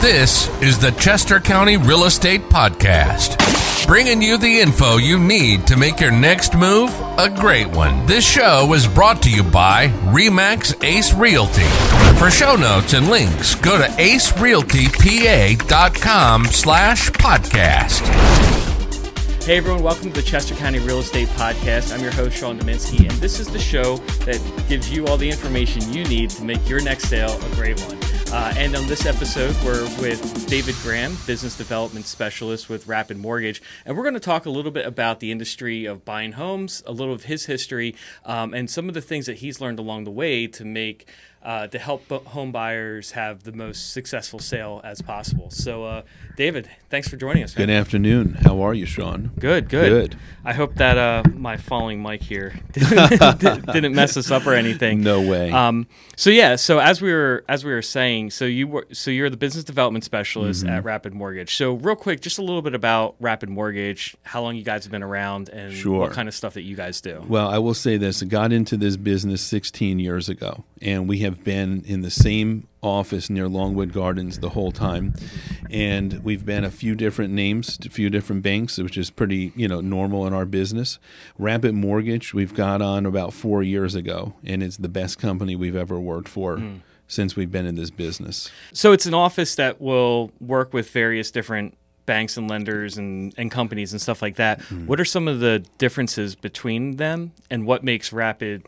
This 0.00 0.48
is 0.62 0.78
the 0.78 0.92
Chester 0.92 1.40
County 1.40 1.76
Real 1.76 2.04
Estate 2.04 2.42
Podcast, 2.42 3.36
bringing 3.86 4.22
you 4.22 4.38
the 4.38 4.60
info 4.60 4.96
you 4.98 5.18
need 5.18 5.66
to 5.66 5.76
make 5.76 5.98
your 6.00 6.12
next 6.12 6.54
move 6.54 6.90
a 7.18 7.28
great 7.28 7.66
one. 7.68 8.06
This 8.06 8.24
show 8.24 8.72
is 8.74 8.86
brought 8.86 9.20
to 9.22 9.30
you 9.30 9.42
by 9.42 9.88
Remax 10.04 10.80
Ace 10.84 11.12
Realty. 11.14 11.64
For 12.18 12.30
show 12.30 12.54
notes 12.56 12.92
and 12.92 13.08
links, 13.08 13.54
go 13.56 13.78
to 13.78 13.84
acerealtypa.com 13.84 16.44
slash 16.46 17.10
podcast. 17.10 18.06
Hey 19.44 19.56
everyone, 19.58 19.82
welcome 19.82 20.12
to 20.12 20.20
the 20.20 20.26
Chester 20.28 20.54
County 20.56 20.78
Real 20.80 20.98
Estate 21.00 21.28
Podcast. 21.28 21.92
I'm 21.94 22.00
your 22.02 22.10
host, 22.12 22.36
Sean 22.36 22.58
Dominski, 22.58 23.00
and 23.08 23.12
this 23.12 23.38
is 23.40 23.46
the 23.48 23.58
show 23.60 23.96
that 24.24 24.40
gives 24.68 24.90
you 24.92 25.06
all 25.06 25.16
the 25.16 25.30
information 25.30 25.92
you 25.92 26.04
need 26.04 26.30
to 26.30 26.44
make 26.44 26.68
your 26.68 26.82
next 26.82 27.08
sale 27.08 27.30
a 27.40 27.48
great 27.54 27.80
one. 27.80 27.96
Uh, 28.32 28.52
and 28.56 28.74
on 28.74 28.86
this 28.86 29.06
episode, 29.06 29.54
we're 29.64 29.84
with 30.00 30.46
David 30.48 30.74
Graham, 30.82 31.16
Business 31.26 31.56
Development 31.56 32.04
Specialist 32.04 32.68
with 32.68 32.86
Rapid 32.88 33.16
Mortgage. 33.18 33.62
And 33.84 33.96
we're 33.96 34.02
going 34.02 34.14
to 34.14 34.20
talk 34.20 34.46
a 34.46 34.50
little 34.50 34.72
bit 34.72 34.84
about 34.84 35.20
the 35.20 35.30
industry 35.30 35.84
of 35.84 36.04
buying 36.04 36.32
homes, 36.32 36.82
a 36.86 36.92
little 36.92 37.14
of 37.14 37.24
his 37.24 37.46
history, 37.46 37.94
um, 38.24 38.52
and 38.52 38.68
some 38.68 38.88
of 38.88 38.94
the 38.94 39.00
things 39.00 39.26
that 39.26 39.38
he's 39.38 39.60
learned 39.60 39.78
along 39.78 40.04
the 40.04 40.10
way 40.10 40.48
to 40.48 40.64
make 40.64 41.06
uh, 41.46 41.68
to 41.68 41.78
help 41.78 42.08
home 42.26 42.50
buyers 42.50 43.12
have 43.12 43.44
the 43.44 43.52
most 43.52 43.92
successful 43.92 44.40
sale 44.40 44.80
as 44.82 45.00
possible. 45.00 45.48
So, 45.48 45.84
uh, 45.84 46.02
David, 46.36 46.68
thanks 46.90 47.06
for 47.06 47.16
joining 47.16 47.44
us. 47.44 47.56
Man. 47.56 47.68
Good 47.68 47.72
afternoon. 47.72 48.34
How 48.42 48.60
are 48.62 48.74
you, 48.74 48.84
Sean? 48.84 49.30
Good, 49.38 49.68
good. 49.68 49.88
Good. 50.10 50.18
I 50.44 50.54
hope 50.54 50.74
that 50.74 50.98
uh, 50.98 51.22
my 51.34 51.56
falling 51.56 52.02
mic 52.02 52.24
here 52.24 52.58
didn't, 52.72 53.38
didn't, 53.72 53.94
mess 53.94 54.16
us 54.16 54.32
up 54.32 54.44
or 54.44 54.54
anything. 54.54 55.02
No 55.02 55.20
way. 55.20 55.52
Um, 55.52 55.86
so 56.16 56.30
yeah, 56.30 56.56
so 56.56 56.80
as 56.80 57.00
we 57.00 57.12
were 57.12 57.44
as 57.48 57.64
we 57.64 57.70
were 57.70 57.80
saying, 57.80 58.15
so 58.30 58.44
you 58.44 58.66
were 58.66 58.86
so 58.92 59.10
you're 59.10 59.30
the 59.30 59.36
business 59.36 59.64
development 59.64 60.04
specialist 60.04 60.64
mm-hmm. 60.64 60.74
at 60.74 60.84
Rapid 60.84 61.14
Mortgage. 61.14 61.54
So 61.54 61.74
real 61.74 61.96
quick, 61.96 62.20
just 62.20 62.38
a 62.38 62.42
little 62.42 62.62
bit 62.62 62.74
about 62.74 63.16
Rapid 63.20 63.48
Mortgage, 63.48 64.16
how 64.22 64.42
long 64.42 64.56
you 64.56 64.62
guys 64.62 64.84
have 64.84 64.90
been 64.90 65.02
around, 65.02 65.48
and 65.50 65.72
sure. 65.72 66.00
what 66.00 66.12
kind 66.12 66.28
of 66.28 66.34
stuff 66.34 66.54
that 66.54 66.62
you 66.62 66.76
guys 66.76 67.00
do. 67.00 67.24
Well, 67.28 67.48
I 67.48 67.58
will 67.58 67.74
say 67.74 67.96
this: 67.96 68.22
I 68.22 68.26
got 68.26 68.52
into 68.52 68.76
this 68.76 68.96
business 68.96 69.42
16 69.42 69.98
years 69.98 70.28
ago, 70.28 70.64
and 70.80 71.08
we 71.08 71.18
have 71.18 71.44
been 71.44 71.82
in 71.86 72.02
the 72.02 72.10
same 72.10 72.66
office 72.82 73.28
near 73.28 73.48
Longwood 73.48 73.92
Gardens 73.92 74.38
the 74.38 74.50
whole 74.50 74.72
time, 74.72 75.14
and 75.70 76.24
we've 76.24 76.46
been 76.46 76.64
a 76.64 76.70
few 76.70 76.94
different 76.94 77.32
names, 77.34 77.78
a 77.84 77.90
few 77.90 78.10
different 78.10 78.42
banks, 78.42 78.78
which 78.78 78.96
is 78.96 79.10
pretty 79.10 79.52
you 79.54 79.68
know 79.68 79.80
normal 79.80 80.26
in 80.26 80.32
our 80.32 80.46
business. 80.46 80.98
Rapid 81.38 81.74
Mortgage 81.74 82.32
we've 82.32 82.54
got 82.54 82.80
on 82.80 83.06
about 83.06 83.32
four 83.32 83.62
years 83.62 83.94
ago, 83.94 84.34
and 84.44 84.62
it's 84.62 84.76
the 84.76 84.88
best 84.88 85.18
company 85.18 85.56
we've 85.56 85.76
ever 85.76 86.00
worked 86.00 86.28
for. 86.28 86.56
Mm. 86.56 86.80
Since 87.08 87.36
we've 87.36 87.52
been 87.52 87.66
in 87.66 87.76
this 87.76 87.90
business. 87.90 88.50
So 88.72 88.92
it's 88.92 89.06
an 89.06 89.14
office 89.14 89.54
that 89.54 89.80
will 89.80 90.32
work 90.40 90.72
with 90.72 90.90
various 90.90 91.30
different 91.30 91.76
banks 92.06 92.36
and 92.36 92.48
lenders 92.48 92.96
and, 92.96 93.34
and 93.36 93.50
companies 93.50 93.92
and 93.92 94.00
stuff 94.00 94.22
like 94.22 94.36
that. 94.36 94.60
Mm. 94.60 94.86
What 94.86 95.00
are 95.00 95.04
some 95.04 95.28
of 95.28 95.40
the 95.40 95.64
differences 95.78 96.34
between 96.34 96.96
them 96.96 97.32
and 97.50 97.66
what 97.66 97.84
makes 97.84 98.12
Rapid 98.12 98.64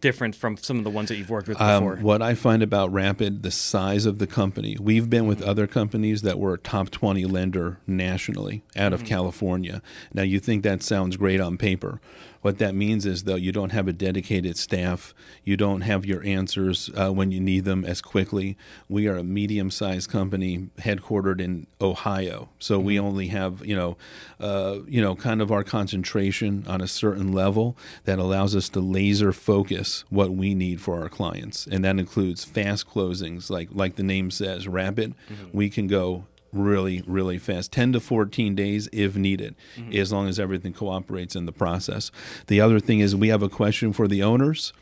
different 0.00 0.36
from 0.36 0.56
some 0.56 0.78
of 0.78 0.84
the 0.84 0.90
ones 0.90 1.08
that 1.08 1.16
you've 1.16 1.30
worked 1.30 1.48
with 1.48 1.60
um, 1.60 1.82
before? 1.82 1.96
Um, 1.98 2.02
what 2.02 2.22
I 2.22 2.34
find 2.34 2.62
about 2.62 2.92
Rapid, 2.92 3.42
the 3.42 3.50
size 3.50 4.06
of 4.06 4.18
the 4.18 4.26
company. 4.26 4.76
We've 4.80 5.10
been 5.10 5.26
with 5.26 5.40
mm-hmm. 5.40 5.50
other 5.50 5.66
companies 5.66 6.22
that 6.22 6.38
were 6.38 6.54
a 6.54 6.58
top 6.58 6.90
20 6.90 7.24
lender 7.24 7.80
nationally 7.86 8.62
out 8.76 8.92
of 8.92 9.00
mm-hmm. 9.00 9.08
California. 9.08 9.82
Now, 10.14 10.22
you 10.22 10.38
think 10.38 10.62
that 10.62 10.82
sounds 10.82 11.16
great 11.16 11.40
on 11.40 11.58
paper. 11.58 12.00
What 12.46 12.58
that 12.58 12.76
means 12.76 13.06
is, 13.06 13.24
though, 13.24 13.34
you 13.34 13.50
don't 13.50 13.72
have 13.72 13.88
a 13.88 13.92
dedicated 13.92 14.56
staff. 14.56 15.12
You 15.42 15.56
don't 15.56 15.80
have 15.80 16.06
your 16.06 16.24
answers 16.24 16.88
uh, 16.96 17.10
when 17.10 17.32
you 17.32 17.40
need 17.40 17.64
them 17.64 17.84
as 17.84 18.00
quickly. 18.00 18.56
We 18.88 19.08
are 19.08 19.16
a 19.16 19.24
medium 19.24 19.68
sized 19.68 20.10
company 20.10 20.68
headquartered 20.78 21.40
in 21.40 21.66
Ohio. 21.80 22.50
So 22.60 22.78
mm-hmm. 22.78 22.86
we 22.86 23.00
only 23.00 23.26
have, 23.26 23.66
you 23.66 23.74
know, 23.74 23.96
uh, 24.38 24.78
you 24.86 25.02
know, 25.02 25.16
kind 25.16 25.42
of 25.42 25.50
our 25.50 25.64
concentration 25.64 26.64
on 26.68 26.80
a 26.80 26.86
certain 26.86 27.32
level 27.32 27.76
that 28.04 28.20
allows 28.20 28.54
us 28.54 28.68
to 28.68 28.80
laser 28.80 29.32
focus 29.32 30.04
what 30.08 30.30
we 30.30 30.54
need 30.54 30.80
for 30.80 31.02
our 31.02 31.08
clients. 31.08 31.66
And 31.66 31.84
that 31.84 31.98
includes 31.98 32.44
fast 32.44 32.88
closings, 32.88 33.50
like 33.50 33.70
like 33.72 33.96
the 33.96 34.04
name 34.04 34.30
says, 34.30 34.68
rapid. 34.68 35.16
Mm-hmm. 35.28 35.48
We 35.52 35.68
can 35.68 35.88
go 35.88 36.26
really, 36.56 37.02
really 37.06 37.38
fast 37.38 37.72
10 37.72 37.92
to 37.92 38.00
14 38.00 38.54
days 38.54 38.88
if 38.92 39.16
needed, 39.16 39.54
mm-hmm. 39.76 39.96
as 39.96 40.12
long 40.12 40.28
as 40.28 40.38
everything 40.40 40.72
cooperates 40.72 41.36
in 41.36 41.46
the 41.46 41.52
process. 41.52 42.10
The 42.46 42.60
other 42.60 42.80
thing 42.80 43.00
is, 43.00 43.14
we 43.14 43.28
have 43.28 43.42
a 43.42 43.48
question 43.48 43.92
for 43.92 44.08
the 44.08 44.22
owners. 44.22 44.72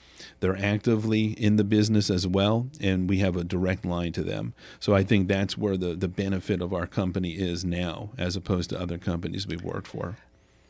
They're 0.40 0.56
actively 0.56 1.32
in 1.32 1.56
the 1.56 1.64
business 1.64 2.10
as 2.10 2.26
well, 2.26 2.68
and 2.80 3.08
we 3.08 3.18
have 3.18 3.36
a 3.36 3.44
direct 3.44 3.84
line 3.84 4.12
to 4.12 4.22
them. 4.22 4.54
So 4.80 4.94
I 4.94 5.02
think 5.02 5.28
that's 5.28 5.56
where 5.56 5.76
the, 5.76 5.94
the 5.94 6.08
benefit 6.08 6.60
of 6.60 6.72
our 6.72 6.86
company 6.86 7.32
is 7.32 7.64
now, 7.64 8.10
as 8.18 8.36
opposed 8.36 8.70
to 8.70 8.80
other 8.80 8.98
companies 8.98 9.46
we've 9.46 9.62
worked 9.62 9.86
for. 9.86 10.16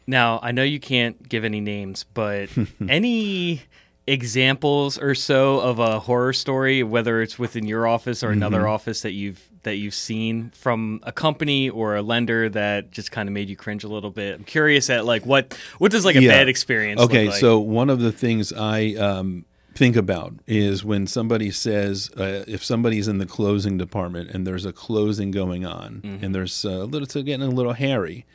Now, 0.07 0.39
I 0.43 0.53
know 0.53 0.63
you 0.63 0.81
can't 0.81 1.29
give 1.29 1.45
any 1.45 1.61
names, 1.61 2.05
but 2.15 2.51
any 2.89 3.63
examples 4.07 4.99
or 4.99 5.15
so 5.15 5.61
of 5.61 5.79
a 5.79 6.01
horror 6.01 6.33
story, 6.33 6.83
whether 6.83 7.23
it's 7.23 7.39
within 7.39 7.67
your 7.67 7.87
office 7.87 8.23
or 8.23 8.31
another 8.31 8.61
mm-hmm. 8.61 8.69
office 8.69 9.03
that 9.03 9.13
you've 9.13 9.49
that 9.63 9.77
you've 9.77 9.95
seen 9.95 10.51
from 10.51 11.01
a 11.05 11.13
company 11.13 11.71
or 11.71 11.97
a 11.97 12.03
lender 12.03 12.51
that 12.51 12.91
just 12.91 13.11
kind 13.11 13.29
of 13.29 13.33
made 13.33 13.49
you 13.49 13.57
cringe 13.57 13.83
a 13.83 13.89
little 13.89 14.11
bit? 14.11 14.35
I'm 14.35 14.45
curious 14.45 14.91
at 14.91 15.05
like 15.05 15.25
what 15.25 15.59
what 15.79 15.91
does 15.91 16.05
like 16.05 16.17
a 16.17 16.23
yeah. 16.23 16.31
bad 16.31 16.49
experience. 16.49 17.01
Okay, 17.01 17.29
like? 17.29 17.41
so 17.41 17.59
one 17.59 17.89
of 17.89 18.01
the 18.01 18.13
things 18.13 18.53
I 18.53 18.95
um, 18.95 19.47
think 19.75 19.97
about 19.97 20.35
is 20.47 20.85
when 20.85 21.07
somebody 21.07 21.51
says 21.51 22.11
uh, 22.19 22.45
if 22.47 22.63
somebody's 22.63 23.09
in 23.09 23.19
the 23.19 23.27
closing 23.27 23.79
department 23.79 24.31
and 24.31 24.47
there's 24.47 24.67
a 24.67 24.73
closing 24.73 25.31
going 25.31 25.65
on 25.65 26.03
mm-hmm. 26.05 26.25
and 26.25 26.35
there's 26.35 26.65
a 26.65 26.85
little 26.85 27.05
it's 27.05 27.15
getting 27.15 27.43
a 27.43 27.49
little 27.49 27.73
hairy, 27.73 28.27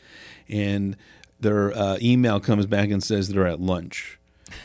and 0.47 0.97
their 1.39 1.71
uh, 1.77 1.97
email 2.01 2.39
comes 2.39 2.65
back 2.65 2.89
and 2.89 3.03
says 3.03 3.29
they're 3.29 3.47
at 3.47 3.61
lunch 3.61 4.18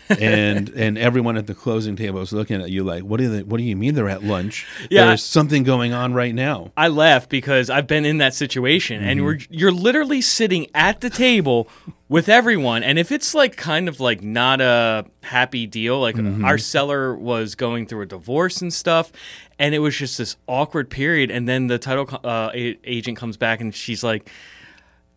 and 0.08 0.68
and 0.70 0.98
everyone 0.98 1.36
at 1.36 1.46
the 1.46 1.54
closing 1.54 1.96
table 1.96 2.20
is 2.20 2.32
looking 2.32 2.60
at 2.60 2.70
you 2.70 2.84
like, 2.84 3.02
what 3.02 3.18
do 3.18 3.28
they, 3.28 3.42
what 3.42 3.58
do 3.58 3.64
you 3.64 3.76
mean 3.76 3.94
they're 3.94 4.08
at 4.08 4.22
lunch? 4.22 4.66
Yeah, 4.90 5.06
there's 5.06 5.22
something 5.22 5.62
going 5.62 5.92
on 5.92 6.14
right 6.14 6.34
now. 6.34 6.72
I 6.76 6.88
laugh 6.88 7.28
because 7.28 7.70
I've 7.70 7.86
been 7.86 8.04
in 8.04 8.18
that 8.18 8.34
situation, 8.34 9.00
mm-hmm. 9.00 9.08
and 9.08 9.24
we're 9.24 9.38
you're 9.50 9.72
literally 9.72 10.20
sitting 10.20 10.66
at 10.74 11.00
the 11.00 11.10
table 11.10 11.68
with 12.08 12.28
everyone, 12.28 12.82
and 12.82 12.98
if 12.98 13.10
it's 13.10 13.34
like 13.34 13.56
kind 13.56 13.88
of 13.88 14.00
like 14.00 14.22
not 14.22 14.60
a 14.60 15.06
happy 15.22 15.66
deal, 15.66 16.00
like 16.00 16.16
mm-hmm. 16.16 16.44
our 16.44 16.58
seller 16.58 17.14
was 17.14 17.54
going 17.54 17.86
through 17.86 18.02
a 18.02 18.06
divorce 18.06 18.62
and 18.62 18.72
stuff, 18.72 19.12
and 19.58 19.74
it 19.74 19.80
was 19.80 19.96
just 19.96 20.18
this 20.18 20.36
awkward 20.46 20.90
period, 20.90 21.30
and 21.30 21.48
then 21.48 21.66
the 21.66 21.78
title 21.78 22.08
uh, 22.24 22.50
agent 22.52 23.16
comes 23.16 23.36
back 23.36 23.60
and 23.60 23.74
she's 23.74 24.04
like, 24.04 24.30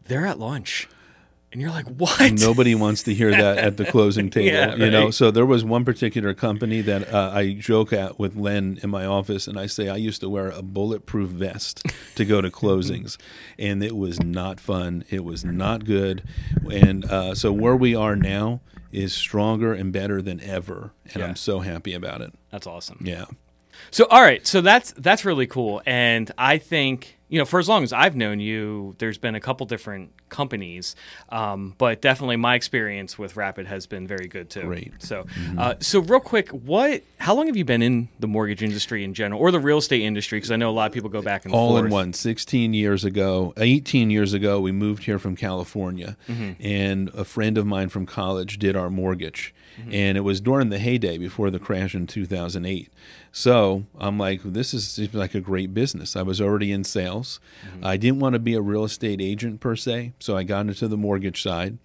they're 0.05 0.25
at 0.25 0.39
lunch 0.39 0.87
and 1.57 1.63
you're 1.63 1.71
like, 1.71 1.87
what? 1.87 2.33
Nobody 2.33 2.75
wants 2.75 3.01
to 3.01 3.15
hear 3.15 3.31
that 3.31 3.57
at 3.57 3.77
the 3.77 3.85
closing 3.91 4.29
table, 4.29 4.45
yeah, 4.45 4.75
you 4.75 4.91
know. 4.91 5.09
So 5.09 5.31
there 5.31 5.43
was 5.43 5.65
one 5.65 5.85
particular 5.85 6.35
company 6.35 6.81
that 6.81 7.11
uh, 7.11 7.31
I 7.33 7.53
joke 7.53 7.91
at 7.91 8.19
with 8.19 8.35
Len 8.35 8.79
in 8.83 8.91
my 8.91 9.07
office, 9.07 9.47
and 9.47 9.59
I 9.59 9.65
say 9.65 9.89
I 9.89 9.95
used 9.95 10.21
to 10.21 10.29
wear 10.29 10.51
a 10.51 10.61
bulletproof 10.61 11.29
vest 11.31 11.83
to 12.13 12.25
go 12.25 12.41
to 12.41 12.51
closings, 12.51 13.17
and 13.57 13.83
it 13.83 13.97
was 13.97 14.21
not 14.21 14.59
fun. 14.59 15.03
It 15.09 15.23
was 15.23 15.43
not 15.43 15.83
good, 15.83 16.21
and 16.71 17.05
uh, 17.05 17.33
so 17.33 17.51
where 17.51 17.75
we 17.75 17.95
are 17.95 18.15
now 18.15 18.61
is 18.91 19.15
stronger 19.15 19.73
and 19.73 19.91
better 19.91 20.21
than 20.21 20.39
ever, 20.41 20.91
and 21.05 21.21
yeah. 21.21 21.25
I'm 21.25 21.35
so 21.35 21.61
happy 21.61 21.95
about 21.95 22.21
it. 22.21 22.35
That's 22.51 22.67
awesome. 22.67 23.01
Yeah. 23.03 23.25
So 23.91 24.05
all 24.09 24.21
right, 24.21 24.45
so 24.45 24.61
that's 24.61 24.91
that's 24.97 25.25
really 25.25 25.47
cool, 25.47 25.81
and 25.85 26.31
I 26.37 26.57
think 26.57 27.17
you 27.29 27.39
know, 27.39 27.45
for 27.45 27.59
as 27.59 27.67
long 27.67 27.83
as 27.83 27.91
I've 27.91 28.15
known 28.15 28.39
you, 28.39 28.95
there's 28.99 29.17
been 29.17 29.35
a 29.35 29.39
couple 29.41 29.65
different 29.65 30.11
companies, 30.29 30.95
um, 31.29 31.75
but 31.77 32.01
definitely 32.01 32.37
my 32.37 32.55
experience 32.55 33.19
with 33.19 33.35
Rapid 33.35 33.67
has 33.67 33.85
been 33.85 34.07
very 34.07 34.27
good 34.27 34.49
too. 34.49 34.61
Great. 34.61 34.93
So, 34.99 35.23
mm-hmm. 35.23 35.59
uh, 35.59 35.73
so 35.79 35.99
real 35.99 36.21
quick, 36.21 36.49
what? 36.49 37.03
How 37.17 37.35
long 37.35 37.47
have 37.47 37.57
you 37.57 37.65
been 37.65 37.81
in 37.81 38.07
the 38.19 38.27
mortgage 38.27 38.63
industry 38.63 39.03
in 39.03 39.13
general, 39.13 39.41
or 39.41 39.51
the 39.51 39.59
real 39.59 39.79
estate 39.79 40.03
industry? 40.03 40.37
Because 40.37 40.51
I 40.51 40.55
know 40.55 40.69
a 40.69 40.71
lot 40.71 40.87
of 40.87 40.93
people 40.93 41.09
go 41.09 41.21
back 41.21 41.43
and 41.43 41.53
all 41.53 41.71
forth. 41.71 41.85
in 41.85 41.91
one. 41.91 42.13
Sixteen 42.13 42.73
years 42.73 43.03
ago, 43.03 43.53
eighteen 43.57 44.09
years 44.09 44.33
ago, 44.33 44.61
we 44.61 44.71
moved 44.71 45.03
here 45.03 45.19
from 45.19 45.35
California, 45.35 46.15
mm-hmm. 46.29 46.53
and 46.61 47.09
a 47.09 47.25
friend 47.25 47.57
of 47.57 47.65
mine 47.65 47.89
from 47.89 48.05
college 48.05 48.57
did 48.57 48.77
our 48.77 48.89
mortgage, 48.89 49.53
mm-hmm. 49.79 49.93
and 49.93 50.17
it 50.17 50.21
was 50.21 50.41
during 50.41 50.69
the 50.69 50.79
heyday 50.79 51.17
before 51.17 51.49
the 51.49 51.59
crash 51.59 51.95
in 51.95 52.07
two 52.07 52.25
thousand 52.25 52.65
eight. 52.65 52.91
So 53.37 53.83
I'm 53.99 54.17
like, 54.17 54.41
this 54.41 54.73
is 54.73 55.13
like 55.13 55.35
a 55.35 55.41
great 55.41 55.71
business. 55.71 56.15
I 56.15 56.23
was 56.23 56.41
already 56.41 56.71
in 56.71 56.83
sales. 56.83 57.39
Mm-hmm. 57.67 57.85
I 57.85 57.95
didn't 57.95 58.19
want 58.19 58.33
to 58.33 58.39
be 58.39 58.55
a 58.55 58.61
real 58.61 58.83
estate 58.83 59.21
agent 59.21 59.59
per 59.59 59.75
se, 59.75 60.13
so 60.19 60.35
I 60.35 60.41
got 60.41 60.61
into 60.61 60.87
the 60.87 60.97
mortgage 60.97 61.43
side. 61.43 61.77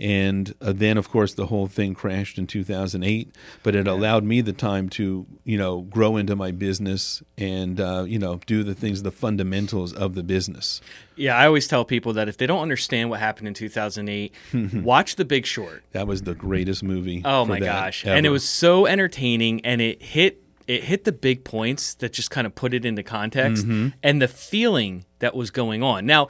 And 0.00 0.52
uh, 0.60 0.72
then, 0.74 0.96
of 0.96 1.08
course, 1.08 1.32
the 1.32 1.46
whole 1.46 1.68
thing 1.68 1.94
crashed 1.94 2.38
in 2.38 2.48
2008. 2.48 3.32
But 3.62 3.76
it 3.76 3.86
yeah. 3.86 3.92
allowed 3.92 4.24
me 4.24 4.40
the 4.40 4.52
time 4.52 4.88
to, 4.90 5.26
you 5.44 5.56
know, 5.56 5.82
grow 5.82 6.16
into 6.16 6.34
my 6.34 6.50
business 6.50 7.22
and, 7.38 7.80
uh, 7.80 8.04
you 8.06 8.18
know, 8.18 8.40
do 8.46 8.64
the 8.64 8.74
things, 8.74 9.04
the 9.04 9.12
fundamentals 9.12 9.92
of 9.92 10.16
the 10.16 10.24
business. 10.24 10.80
Yeah, 11.14 11.36
I 11.36 11.46
always 11.46 11.66
tell 11.66 11.84
people 11.84 12.12
that 12.12 12.28
if 12.28 12.36
they 12.36 12.46
don't 12.46 12.60
understand 12.60 13.08
what 13.08 13.20
happened 13.20 13.48
in 13.48 13.54
2008, 13.54 14.34
watch 14.74 15.16
The 15.16 15.24
Big 15.24 15.46
Short. 15.46 15.82
That 15.92 16.06
was 16.06 16.22
the 16.22 16.34
greatest 16.34 16.82
movie. 16.82 17.22
Oh 17.42 17.44
my 17.46 17.60
gosh. 17.60 18.04
Ever. 18.04 18.16
And 18.16 18.26
it 18.26 18.30
was 18.30 18.46
so 18.48 18.86
entertaining 18.86 19.64
and 19.64 19.80
it 19.80 20.02
hit 20.02 20.42
it 20.66 20.84
hit 20.84 21.04
the 21.04 21.12
big 21.12 21.44
points 21.44 21.94
that 21.94 22.12
just 22.12 22.30
kind 22.30 22.46
of 22.46 22.54
put 22.54 22.74
it 22.74 22.84
into 22.84 23.02
context 23.02 23.64
and 24.02 24.20
the 24.20 24.28
feeling 24.28 25.04
that 25.20 25.34
was 25.34 25.50
going 25.50 25.82
on. 25.82 26.06
Now, 26.06 26.28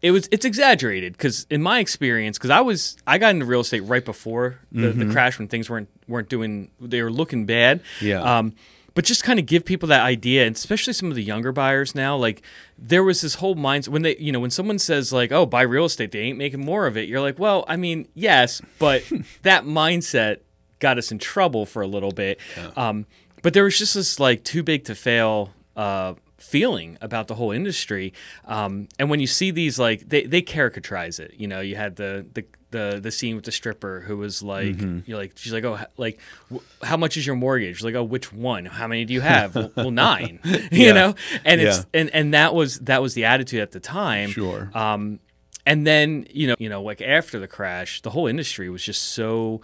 it 0.00 0.10
was 0.10 0.28
it's 0.30 0.44
exaggerated 0.44 1.12
because 1.14 1.46
in 1.50 1.62
my 1.62 1.80
experience, 1.80 2.38
because 2.38 2.50
I 2.50 2.60
was 2.60 2.96
I 3.06 3.18
got 3.18 3.30
into 3.30 3.46
real 3.46 3.60
estate 3.60 3.80
right 3.80 4.04
before 4.04 4.58
the, 4.72 4.88
the 4.88 5.10
crash 5.12 5.38
when 5.38 5.48
things 5.48 5.68
weren't 5.70 5.88
weren't 6.08 6.28
doing 6.28 6.70
they 6.80 7.02
were 7.02 7.10
looking 7.12 7.46
bad. 7.46 7.80
Yeah. 8.00 8.22
Um, 8.22 8.54
but 8.94 9.04
just 9.04 9.24
kind 9.24 9.40
of 9.40 9.46
give 9.46 9.64
people 9.64 9.88
that 9.88 10.02
idea, 10.02 10.46
and 10.46 10.54
especially 10.54 10.92
some 10.92 11.08
of 11.10 11.16
the 11.16 11.22
younger 11.22 11.50
buyers 11.52 11.94
now. 11.94 12.16
Like 12.16 12.42
there 12.78 13.02
was 13.02 13.20
this 13.22 13.34
whole 13.34 13.56
mindset 13.56 13.88
when 13.88 14.02
they, 14.02 14.16
you 14.18 14.30
know, 14.30 14.40
when 14.40 14.50
someone 14.50 14.78
says 14.78 15.12
like, 15.12 15.32
"Oh, 15.32 15.46
buy 15.46 15.62
real 15.62 15.86
estate, 15.86 16.12
they 16.12 16.20
ain't 16.20 16.38
making 16.38 16.64
more 16.64 16.86
of 16.86 16.96
it." 16.96 17.08
You're 17.08 17.20
like, 17.20 17.38
"Well, 17.38 17.64
I 17.66 17.76
mean, 17.76 18.06
yes, 18.14 18.62
but 18.78 19.02
that 19.42 19.64
mindset 19.64 20.38
got 20.86 20.98
us 20.98 21.10
in 21.12 21.18
trouble 21.18 21.64
for 21.66 21.82
a 21.82 21.86
little 21.96 22.12
bit." 22.12 22.38
Um, 22.76 23.06
but 23.42 23.52
there 23.54 23.64
was 23.64 23.76
just 23.78 23.94
this 23.94 24.18
like 24.20 24.44
too 24.44 24.62
big 24.62 24.84
to 24.84 24.94
fail 24.94 25.50
uh, 25.76 26.14
feeling 26.38 26.96
about 27.00 27.26
the 27.28 27.34
whole 27.34 27.50
industry. 27.60 28.12
Um, 28.46 28.88
and 28.98 29.10
when 29.10 29.20
you 29.20 29.26
see 29.26 29.50
these, 29.50 29.78
like 29.78 30.08
they 30.08 30.22
they 30.32 30.42
caricaturize 30.42 31.18
it. 31.20 31.34
You 31.36 31.48
know, 31.48 31.60
you 31.60 31.76
had 31.76 31.96
the 31.96 32.26
the 32.34 32.44
the, 32.70 32.98
the 33.00 33.12
scene 33.12 33.36
with 33.36 33.44
the 33.44 33.52
stripper 33.52 34.00
who 34.00 34.16
was 34.16 34.42
like, 34.42 34.74
you're 35.06 35.16
like, 35.16 35.32
she's 35.36 35.52
like, 35.52 35.62
oh, 35.62 35.78
like, 35.96 36.18
w- 36.50 36.66
how 36.82 36.96
much 36.96 37.16
is 37.16 37.24
your 37.24 37.36
mortgage? 37.36 37.84
Like, 37.84 37.94
oh, 37.94 38.02
which 38.02 38.32
one? 38.32 38.64
How 38.64 38.88
many 38.88 39.04
do 39.04 39.14
you 39.14 39.20
have? 39.20 39.54
well, 39.54 39.70
well, 39.76 39.90
nine. 39.92 40.40
you 40.44 40.86
Yeah. 40.86 40.92
know, 40.92 41.14
and 41.44 41.60
it's 41.60 41.86
and 41.94 42.10
and 42.10 42.34
that 42.34 42.52
was 42.52 42.80
that 42.80 43.00
was 43.00 43.14
the 43.14 43.26
attitude 43.26 43.60
at 43.60 43.70
the 43.70 43.78
time. 43.78 44.30
Sure. 44.30 44.70
Um, 44.74 45.20
and 45.64 45.86
then 45.86 46.26
you 46.32 46.48
know, 46.48 46.56
you 46.58 46.68
know, 46.68 46.82
like 46.82 47.00
after 47.00 47.38
the 47.38 47.46
crash, 47.46 48.02
the 48.02 48.10
whole 48.10 48.26
industry 48.26 48.68
was 48.70 48.82
just 48.82 49.02
so. 49.02 49.60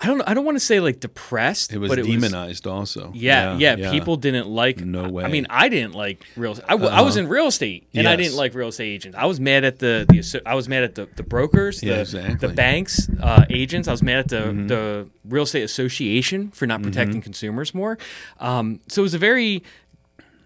I 0.00 0.06
don't. 0.08 0.20
I 0.26 0.34
don't 0.34 0.44
want 0.44 0.56
to 0.56 0.60
say 0.64 0.80
like 0.80 1.00
depressed. 1.00 1.72
It 1.72 1.78
was 1.78 1.88
but 1.88 1.98
it 1.98 2.06
demonized 2.06 2.66
also. 2.66 3.12
yeah, 3.14 3.56
yeah, 3.56 3.90
People 3.90 4.16
didn't 4.16 4.48
like. 4.48 4.80
No 4.80 5.08
way. 5.08 5.24
I 5.24 5.28
mean, 5.28 5.46
I 5.48 5.68
didn't 5.68 5.94
like 5.94 6.24
real. 6.36 6.58
I 6.68 6.74
was 7.02 7.16
in 7.16 7.28
real 7.28 7.46
estate, 7.46 7.86
and 7.94 8.06
I 8.06 8.16
didn't 8.16 8.36
like 8.36 8.54
real 8.54 8.68
estate 8.68 8.92
agents. 8.92 9.16
I 9.16 9.26
was 9.26 9.40
mad 9.40 9.64
at 9.64 9.78
the 9.78 10.04
the. 10.08 10.42
I 10.44 10.54
was 10.56 10.68
mad 10.68 10.82
at 10.82 10.94
the, 10.94 11.08
the 11.16 11.22
brokers, 11.22 11.80
the, 11.80 11.86
Yeah, 11.86 11.94
exactly. 12.00 12.34
Mm-hmm. 12.34 12.46
the 12.46 12.52
banks, 12.52 13.08
uh, 13.22 13.44
agents. 13.48 13.88
I 13.88 13.92
was 13.92 14.02
mad 14.02 14.18
at 14.18 14.28
the 14.28 14.52
the 14.66 15.08
real 15.24 15.44
estate 15.44 15.62
association 15.62 16.50
for 16.50 16.66
not 16.66 16.82
protecting 16.82 17.22
consumers 17.22 17.72
more. 17.72 17.96
Um, 18.40 18.80
so 18.88 19.00
it 19.02 19.04
was 19.04 19.14
a 19.14 19.18
very 19.18 19.62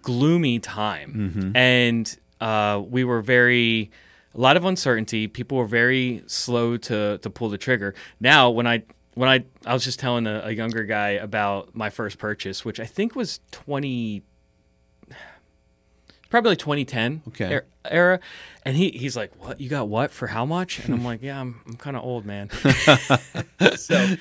gloomy 0.02 0.58
time, 0.58 1.32
Mm-hmm. 1.34 1.56
and 1.56 2.16
uh, 2.40 2.82
we 2.88 3.02
were 3.02 3.20
very 3.22 3.90
a 4.34 4.38
lot 4.40 4.56
of 4.56 4.64
uncertainty. 4.64 5.26
People 5.26 5.58
were 5.58 5.66
very 5.66 6.22
slow 6.26 6.76
to 6.76 7.18
to 7.18 7.30
pull 7.30 7.48
the 7.48 7.58
trigger. 7.58 7.94
Now, 8.20 8.50
when 8.50 8.66
I 8.66 8.82
when 9.18 9.28
I 9.28 9.44
I 9.66 9.72
was 9.74 9.84
just 9.84 9.98
telling 9.98 10.26
a, 10.26 10.42
a 10.44 10.50
younger 10.52 10.84
guy 10.84 11.10
about 11.10 11.74
my 11.74 11.90
first 11.90 12.18
purchase, 12.18 12.64
which 12.64 12.78
I 12.80 12.84
think 12.86 13.14
was 13.16 13.40
twenty, 13.50 14.22
probably 16.30 16.50
like 16.52 16.58
2010 16.58 17.22
Okay. 17.28 17.54
er- 17.54 17.66
era, 17.84 18.20
and 18.64 18.76
he 18.76 18.90
he's 18.90 19.16
like, 19.16 19.32
"What 19.44 19.60
you 19.60 19.68
got? 19.68 19.88
What 19.88 20.10
for? 20.10 20.26
How 20.28 20.44
much?" 20.44 20.78
And 20.80 20.94
I'm 20.94 21.04
like, 21.04 21.22
"Yeah, 21.22 21.40
I'm 21.40 21.60
I'm 21.66 21.76
kind 21.76 21.96
of 21.96 22.04
old, 22.04 22.24
man." 22.26 22.50
so 23.76 24.16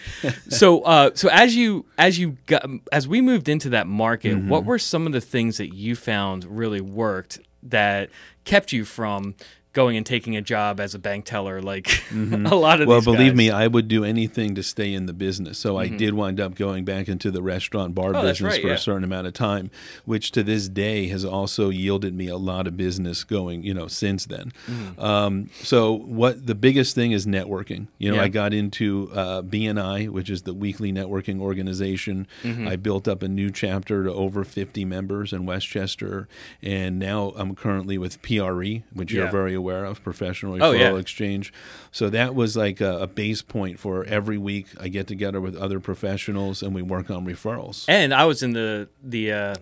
so 0.50 0.82
uh, 0.82 1.12
so 1.14 1.30
as 1.32 1.56
you 1.56 1.86
as 1.98 2.18
you 2.18 2.38
got 2.46 2.66
as 2.92 3.08
we 3.08 3.22
moved 3.22 3.50
into 3.50 3.70
that 3.70 3.88
market, 3.88 4.36
Mm-hmm. 4.36 4.50
what 4.50 4.66
were 4.66 4.80
some 4.80 5.06
of 5.06 5.14
the 5.14 5.22
things 5.22 5.58
that 5.58 5.74
you 5.76 5.96
found 5.96 6.46
really 6.46 6.82
worked 6.82 7.40
that 7.64 8.10
kept 8.46 8.72
you 8.72 8.86
from 8.86 9.36
going 9.78 9.96
and 9.96 10.06
taking 10.06 10.36
a 10.36 10.42
job 10.42 10.80
as 10.80 10.96
a 10.96 11.00
bank 11.00 11.24
teller 11.26 11.62
like 11.62 11.88
a 12.12 12.16
lot 12.56 12.82
of 12.82 12.88
Mm-hmm. 12.88 12.90
Well, 12.90 13.02
believe 13.02 13.18
guys? 13.20 13.28
Mm-hmm. 13.30 13.38
me, 13.38 13.52
I 13.52 13.68
would 13.68 13.88
do 13.88 14.04
anything 14.04 14.56
to 14.56 14.64
stay 14.64 14.92
in 14.94 15.06
the 15.06 15.14
business. 15.14 15.58
So 15.60 15.78
I 15.78 15.88
did 15.88 16.14
wind 16.16 16.40
up 16.40 16.56
going 16.56 16.84
back 16.84 17.08
into 17.08 17.30
the 17.32 17.42
restaurant 17.44 17.94
bar 17.94 18.16
Oh, 18.16 18.22
business 18.24 18.54
right, 18.54 18.62
for 18.62 18.68
yeah. 18.70 18.74
a 18.74 18.78
certain 18.78 19.04
amount 19.04 19.28
of 19.28 19.34
time, 19.34 19.70
which 20.06 20.32
to 20.32 20.42
this 20.44 20.68
day 20.68 21.08
has 21.10 21.24
also 21.24 21.70
yielded 21.70 22.16
me 22.16 22.28
a 22.28 22.38
lot 22.38 22.66
of 22.66 22.76
business 22.76 23.24
going, 23.24 23.62
you 23.64 23.74
know, 23.74 23.88
since 23.88 24.26
then. 24.26 24.52
Mm-hmm. 24.68 25.00
Um, 25.00 25.50
so 25.62 25.94
what 25.94 26.48
the 26.48 26.56
biggest 26.56 26.96
thing 26.96 27.12
is 27.12 27.26
networking. 27.28 27.88
You 28.00 28.10
know, 28.12 28.18
Yeah. 28.18 28.24
I 28.24 28.28
got 28.30 28.54
into 28.54 29.12
uh, 29.14 29.42
BNI, 29.44 30.10
which 30.10 30.30
is 30.30 30.42
the 30.44 30.54
weekly 30.54 30.92
networking 30.92 31.40
organization. 31.42 32.26
Mm-hmm. 32.44 32.68
I 32.68 32.76
built 32.78 33.08
up 33.08 33.22
a 33.22 33.28
new 33.28 33.52
chapter 33.52 34.04
to 34.06 34.12
over 34.14 34.44
50 34.44 34.86
members 34.86 35.34
in 35.34 35.46
Westchester, 35.46 36.28
and 36.64 36.98
now 36.98 37.34
I'm 37.36 37.54
currently 37.56 37.98
with 37.98 38.22
PRE, 38.22 38.84
which 38.94 39.12
Yeah. 39.12 39.24
you're 39.24 39.32
very 39.32 39.54
aware 39.54 39.67
of, 39.72 40.04
Professional 40.04 40.58
Referral 40.58 40.62
Oh, 40.62 40.72
yeah. 40.72 40.96
Exchange. 40.96 41.54
So 41.92 42.10
that 42.10 42.36
was 42.36 42.56
like 42.58 42.82
a, 42.82 43.00
a 43.00 43.08
base 43.08 43.42
point 43.42 43.80
for 43.80 44.04
every 44.06 44.38
week. 44.38 44.68
I 44.80 44.88
get 44.88 45.08
together 45.08 45.40
with 45.42 45.56
other 45.56 45.80
professionals 45.80 46.62
and 46.64 46.74
we 46.74 46.82
work 46.82 47.10
on 47.10 47.26
referrals. 47.26 47.86
And 47.88 48.14
I 48.14 48.26
was 48.26 48.44
in 48.44 48.54
the 48.54 48.90
the 49.04 49.32
uh, 49.32 49.56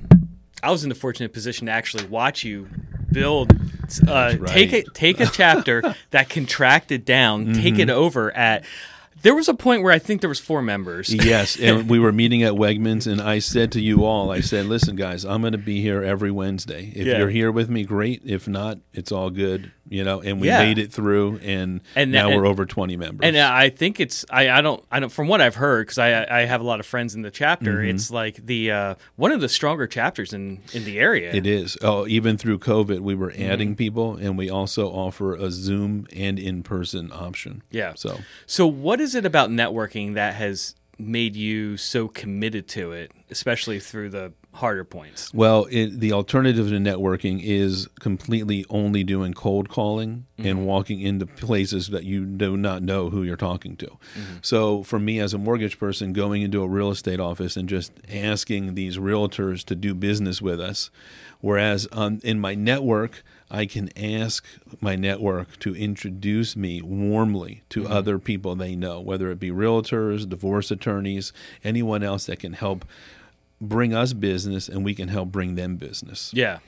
I 0.63 0.71
was 0.71 0.83
in 0.83 0.89
the 0.89 0.95
fortunate 0.95 1.33
position 1.33 1.67
to 1.67 1.71
actually 1.73 2.05
watch 2.07 2.43
you 2.43 2.67
build. 3.11 3.53
Uh, 4.07 4.35
right. 4.39 4.47
Take 4.47 4.73
it, 4.73 4.87
take 4.93 5.19
a 5.19 5.27
chapter 5.27 5.81
that 6.11 6.29
contracted 6.29 7.05
down, 7.05 7.53
take 7.53 7.77
it 7.79 7.89
over 7.89 8.35
at. 8.35 8.63
There 9.21 9.33
was 9.33 9.47
a 9.49 9.55
point 9.55 9.81
where 9.81 9.91
I 9.93 9.97
think 9.97 10.21
there 10.21 10.27
was 10.29 10.39
four 10.39 10.61
members. 10.61 11.11
yes, 11.11 11.55
and 11.59 11.89
we 11.89 11.97
were 11.97 12.11
meeting 12.11 12.43
at 12.43 12.53
Wegmans, 12.53 13.11
and 13.11 13.19
I 13.19 13.39
said 13.39 13.71
to 13.71 13.81
you 13.81 14.05
all, 14.05 14.29
I 14.31 14.39
said, 14.41 14.67
"Listen, 14.67 14.95
guys, 14.95 15.23
I'm 15.25 15.41
going 15.41 15.53
to 15.53 15.57
be 15.57 15.81
here 15.81 16.03
every 16.03 16.29
Wednesday. 16.29 16.91
If 16.95 17.07
Yeah. 17.07 17.17
you're 17.19 17.29
here 17.29 17.51
with 17.51 17.67
me, 17.69 17.85
great. 17.85 18.21
If 18.23 18.47
not, 18.47 18.77
it's 18.93 19.11
all 19.11 19.31
good." 19.31 19.71
You 19.87 20.03
know, 20.03 20.19
and 20.19 20.41
we 20.41 20.47
Yeah. 20.47 20.63
made 20.63 20.79
it 20.79 20.91
through, 20.91 21.39
and, 21.43 21.81
And- 21.95 22.11
now 22.11 22.27
and- 22.31 22.35
we're 22.37 22.47
over 22.47 22.65
20 22.65 22.97
members. 22.97 23.19
And 23.27 23.35
uh, 23.37 23.47
I 23.53 23.69
think 23.69 23.99
it's 23.99 24.25
I, 24.31 24.49
I 24.49 24.61
don't 24.61 24.83
I 24.91 24.99
don't 24.99 25.11
from 25.11 25.27
what 25.27 25.41
I've 25.41 25.53
heard 25.55 25.85
because 25.85 25.99
I 25.99 26.25
I 26.25 26.45
have 26.45 26.59
a 26.59 26.63
lot 26.63 26.79
of 26.79 26.87
friends 26.87 27.13
in 27.13 27.21
the 27.21 27.29
chapter. 27.29 27.83
It's 27.83 28.09
like 28.09 28.43
the 28.45 28.71
uh, 28.71 28.95
one 29.15 29.31
of 29.31 29.41
the 29.41 29.49
stronger 29.49 29.85
chapters 29.85 30.33
in 30.33 30.61
in 30.73 30.85
the 30.85 30.97
area. 30.99 31.31
It 31.33 31.45
is. 31.45 31.77
Oh, 31.83 32.07
even 32.07 32.35
through 32.37 32.59
COVID, 32.59 33.01
we 33.01 33.13
were 33.15 33.31
adding 33.37 33.69
Mm-hmm. 33.69 33.75
people, 33.75 34.15
and 34.15 34.37
we 34.37 34.49
also 34.49 34.87
offer 34.89 35.35
a 35.35 35.51
Zoom 35.51 36.07
and 36.15 36.39
in-person 36.39 37.11
option. 37.13 37.61
Yeah. 37.69 37.93
So 37.95 38.19
So 38.47 38.65
what 38.65 38.99
is 38.99 39.13
it 39.13 39.23
about 39.25 39.49
networking 39.51 40.15
that 40.15 40.33
has 40.33 40.73
made 40.97 41.35
you 41.35 41.77
so 41.77 42.07
committed 42.07 42.67
to 42.69 42.91
it, 42.93 43.11
especially 43.29 43.79
through 43.79 44.09
the 44.09 44.31
harder 44.55 44.83
points? 44.83 45.33
Well, 45.33 45.67
it, 45.69 45.99
the 45.99 46.11
alternative 46.11 46.69
to 46.69 46.75
networking 46.75 47.41
is 47.43 47.87
completely 47.99 48.65
only 48.69 49.03
doing 49.03 49.33
cold 49.33 49.69
calling 49.69 50.25
and 50.37 50.57
mm-hmm. 50.57 50.63
walking 50.63 51.01
into 51.01 51.25
places 51.25 51.89
that 51.89 52.03
you 52.03 52.25
do 52.25 52.57
not 52.57 52.81
know 52.81 53.09
who 53.09 53.23
you're 53.23 53.35
talking 53.35 53.75
to. 53.77 53.87
Mm-hmm. 53.87 54.35
So, 54.41 54.83
for 54.83 54.99
me 54.99 55.19
as 55.19 55.33
a 55.33 55.37
mortgage 55.37 55.79
person, 55.79 56.13
going 56.13 56.41
into 56.41 56.63
a 56.63 56.67
real 56.67 56.91
estate 56.91 57.19
office 57.19 57.55
and 57.57 57.69
just 57.69 57.91
asking 58.11 58.75
these 58.75 58.97
realtors 58.97 59.63
to 59.65 59.75
do 59.75 59.93
business 59.93 60.41
with 60.41 60.59
us, 60.59 60.89
whereas 61.41 61.87
on, 61.87 62.21
in 62.23 62.39
my 62.39 62.55
network, 62.55 63.23
I 63.49 63.65
can 63.67 63.95
ask 63.97 64.43
my 64.81 64.95
network 64.95 65.59
to 65.59 65.75
introduce 65.75 66.55
me 66.55 66.81
warmly 66.81 67.63
to 67.69 67.83
mm-hmm. 67.83 67.93
other 67.93 68.17
people 68.19 68.55
they 68.55 68.75
know, 68.75 68.99
whether 68.99 69.29
it 69.29 69.39
be 69.39 69.51
realtors, 69.51 70.27
divorce 70.27 70.71
attorneys, 70.71 71.31
anyone 71.63 72.03
else 72.03 72.25
that 72.25 72.39
can 72.39 72.53
help 72.53 72.85
bring 73.61 73.93
us 73.93 74.13
business 74.13 74.67
and 74.67 74.83
we 74.83 74.93
can 74.93 75.07
help 75.07 75.31
bring 75.31 75.55
them 75.55 75.77
business. 75.77 76.31
Yeah, 76.33 76.59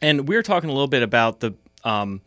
and 0.00 0.28
we 0.28 0.36
were 0.36 0.42
talking 0.42 0.70
a 0.70 0.72
little 0.72 0.88
bit 0.88 1.02
about 1.02 1.40
the 1.40 1.54
um, 1.84 2.20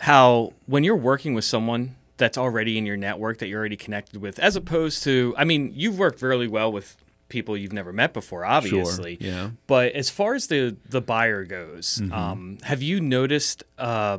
how 0.00 0.52
when 0.66 0.84
you're 0.84 0.96
working 0.96 1.34
with 1.34 1.44
someone 1.44 1.96
that's 2.16 2.36
already 2.36 2.76
in 2.76 2.84
your 2.84 2.96
network 2.96 3.38
that 3.38 3.48
you're 3.48 3.60
already 3.60 3.76
connected 3.76 4.20
with, 4.20 4.38
as 4.38 4.56
opposed 4.56 5.04
to, 5.04 5.34
I 5.38 5.44
mean, 5.44 5.72
you've 5.74 5.98
worked 5.98 6.20
really 6.20 6.48
well 6.48 6.70
with 6.72 6.96
people 7.28 7.56
you've 7.56 7.72
never 7.72 7.92
met 7.92 8.12
before, 8.12 8.44
obviously. 8.44 9.18
yeah. 9.20 9.32
Mm-hmm. 9.32 9.54
But 9.66 9.92
as 9.92 10.10
far 10.10 10.34
as 10.34 10.48
the 10.48 10.76
the 10.88 11.00
buyer 11.00 11.44
goes, 11.44 12.02
um, 12.12 12.58
have 12.62 12.82
you 12.82 13.00
noticed 13.00 13.64
uh, 13.78 14.18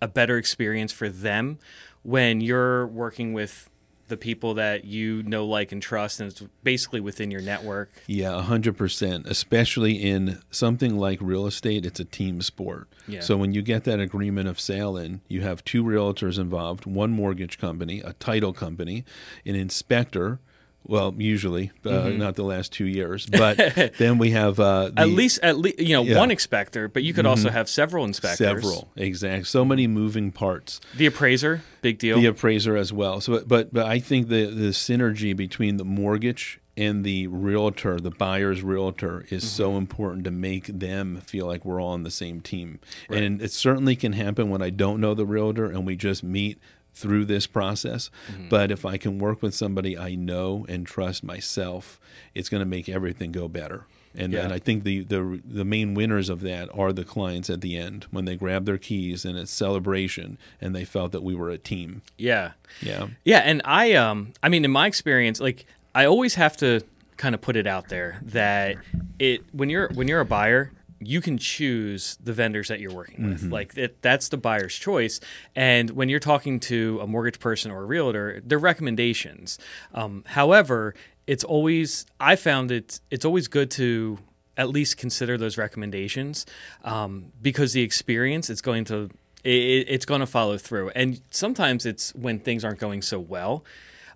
a 0.00 0.08
better 0.08 0.38
experience 0.38 0.92
for 0.92 1.08
them 1.08 1.58
when 2.02 2.40
you're 2.40 2.86
working 2.86 3.32
with 3.32 3.70
the 4.08 4.16
people 4.16 4.54
that 4.54 4.84
you 4.84 5.22
know, 5.22 5.46
like, 5.46 5.72
and 5.72 5.82
trust, 5.82 6.20
and 6.20 6.30
it's 6.30 6.42
basically 6.62 7.00
within 7.00 7.30
your 7.30 7.40
network? 7.40 7.90
Yeah, 8.06 8.42
hundred 8.42 8.76
percent. 8.76 9.26
Especially 9.26 9.92
in 9.94 10.40
something 10.50 10.96
like 10.96 11.18
real 11.20 11.46
estate, 11.46 11.86
it's 11.86 12.00
a 12.00 12.04
team 12.04 12.42
sport. 12.42 12.88
Yeah. 13.08 13.20
So 13.20 13.36
when 13.36 13.52
you 13.52 13.62
get 13.62 13.84
that 13.84 14.00
agreement 14.00 14.48
of 14.48 14.60
sale 14.60 14.96
in, 14.96 15.20
you 15.28 15.42
have 15.42 15.64
two 15.64 15.82
realtors 15.82 16.38
involved, 16.38 16.86
one 16.86 17.10
mortgage 17.10 17.58
company, 17.58 18.00
a 18.00 18.12
title 18.14 18.52
company, 18.52 19.04
an 19.44 19.54
inspector. 19.54 20.40
Well, 20.86 21.14
usually, 21.16 21.72
uh, 21.84 22.10
not 22.10 22.34
the 22.34 22.42
last 22.42 22.72
two 22.72 22.84
years, 22.84 23.24
but 23.26 23.56
then 23.98 24.18
we 24.18 24.30
have 24.30 24.60
uh, 24.60 24.90
the, 24.90 25.00
at 25.00 25.08
least 25.08 25.40
at 25.42 25.56
least 25.58 25.78
you 25.78 25.94
know 25.94 26.02
Yeah. 26.02 26.10
Mm-hmm. 26.12 26.18
one 26.20 26.30
inspector 26.30 26.88
but 26.88 27.02
you 27.02 27.14
could 27.14 27.24
also 27.26 27.48
have 27.50 27.68
several 27.68 28.04
inspectors 28.04 28.38
several. 28.38 28.90
exactly. 28.96 29.44
So 29.44 29.64
many 29.64 29.86
moving 29.86 30.30
parts. 30.30 30.80
the 30.96 31.06
appraiser 31.06 31.62
big 31.80 31.98
deal 31.98 32.18
the 32.20 32.26
appraiser 32.26 32.76
as 32.76 32.92
well. 32.92 33.20
So, 33.20 33.42
but 33.46 33.72
but 33.72 33.86
I 33.86 33.98
think 33.98 34.28
the 34.28 34.46
the 34.46 34.70
synergy 34.70 35.34
between 35.34 35.78
the 35.78 35.84
mortgage 35.84 36.60
and 36.76 37.04
the 37.04 37.28
realtor, 37.28 38.00
the 38.00 38.10
buyer's 38.10 38.62
realtor, 38.62 39.24
is 39.30 39.48
so 39.48 39.76
important 39.76 40.24
to 40.24 40.30
make 40.32 40.66
them 40.66 41.20
feel 41.20 41.46
like 41.46 41.64
we're 41.64 41.80
all 41.80 41.92
on 41.92 42.02
the 42.02 42.10
same 42.10 42.40
team. 42.40 42.80
And 43.08 43.40
it 43.40 43.52
certainly 43.52 43.94
can 43.94 44.12
happen 44.12 44.50
when 44.50 44.60
I 44.60 44.70
don't 44.70 45.00
know 45.00 45.14
the 45.14 45.24
realtor 45.24 45.66
and 45.66 45.86
we 45.86 45.94
just 45.94 46.24
meet 46.24 46.58
through 46.94 47.24
this 47.24 47.46
process. 47.46 48.10
Mm-hmm. 48.30 48.48
But 48.48 48.70
if 48.70 48.84
I 48.84 48.96
can 48.96 49.18
work 49.18 49.42
with 49.42 49.54
somebody 49.54 49.98
I 49.98 50.14
know 50.14 50.64
and 50.68 50.86
trust 50.86 51.24
myself, 51.24 51.98
it's 52.34 52.48
going 52.48 52.60
to 52.60 52.66
make 52.66 52.88
everything 52.88 53.32
go 53.32 53.48
better. 53.48 53.86
And, 54.16 54.32
Yeah. 54.32 54.42
and 54.44 54.52
I 54.52 54.60
think 54.60 54.84
the, 54.84 55.02
the 55.02 55.40
the 55.44 55.64
main 55.64 55.92
winners 55.94 56.28
of 56.28 56.40
that 56.42 56.68
are 56.72 56.92
the 56.92 57.02
clients 57.04 57.50
at 57.50 57.60
the 57.62 57.76
end 57.76 58.06
when 58.12 58.26
they 58.26 58.36
grab 58.36 58.64
their 58.64 58.78
keys 58.78 59.24
and 59.24 59.36
it's 59.36 59.50
celebration 59.50 60.38
and 60.60 60.72
they 60.72 60.84
felt 60.84 61.10
that 61.12 61.24
we 61.24 61.34
were 61.34 61.50
a 61.50 61.58
team. 61.58 62.02
Yeah. 62.16 62.52
Yeah. 62.80 63.08
Yeah, 63.24 63.38
and 63.44 63.60
I 63.64 63.94
um 63.94 64.32
I 64.40 64.48
mean 64.48 64.64
in 64.64 64.70
my 64.70 64.86
experience 64.86 65.40
like 65.40 65.66
I 65.96 66.04
always 66.06 66.36
have 66.36 66.56
to 66.58 66.82
kind 67.16 67.34
of 67.34 67.40
put 67.40 67.56
it 67.56 67.66
out 67.66 67.88
there 67.88 68.20
that 68.22 68.76
it 69.18 69.42
when 69.52 69.68
you're 69.68 69.88
when 69.94 70.06
you're 70.06 70.20
a 70.20 70.24
buyer 70.24 70.70
you 71.06 71.20
can 71.20 71.38
choose 71.38 72.16
the 72.22 72.32
vendors 72.32 72.68
that 72.68 72.80
you're 72.80 72.92
working 72.92 73.28
with. 73.28 73.42
Like 73.52 73.76
it, 73.76 74.02
that's 74.02 74.28
the 74.28 74.36
buyer's 74.36 74.74
choice. 74.74 75.20
And 75.54 75.90
when 75.90 76.08
you're 76.08 76.20
talking 76.20 76.60
to 76.60 76.98
a 77.02 77.06
mortgage 77.06 77.40
person 77.40 77.70
or 77.70 77.82
a 77.82 77.86
realtor, 77.86 78.40
they're 78.44 78.58
recommendations. 78.58 79.58
Um, 79.92 80.24
however, 80.26 80.94
it's 81.26 81.44
always 81.44 82.06
I 82.20 82.36
found 82.36 82.70
it 82.70 83.00
it's 83.10 83.24
always 83.24 83.48
good 83.48 83.70
to 83.72 84.18
at 84.56 84.68
least 84.68 84.96
consider 84.96 85.36
those 85.36 85.58
recommendations 85.58 86.46
um, 86.84 87.32
because 87.40 87.72
the 87.72 87.82
experience 87.82 88.50
it's 88.50 88.60
going 88.60 88.84
to 88.86 89.10
it, 89.42 89.86
it's 89.88 90.04
going 90.04 90.20
to 90.20 90.26
follow 90.26 90.58
through 90.58 90.90
and 90.90 91.20
sometimes 91.30 91.86
it's 91.86 92.14
when 92.14 92.38
things 92.38 92.64
aren't 92.64 92.78
going 92.78 93.02
so 93.02 93.18
well 93.18 93.64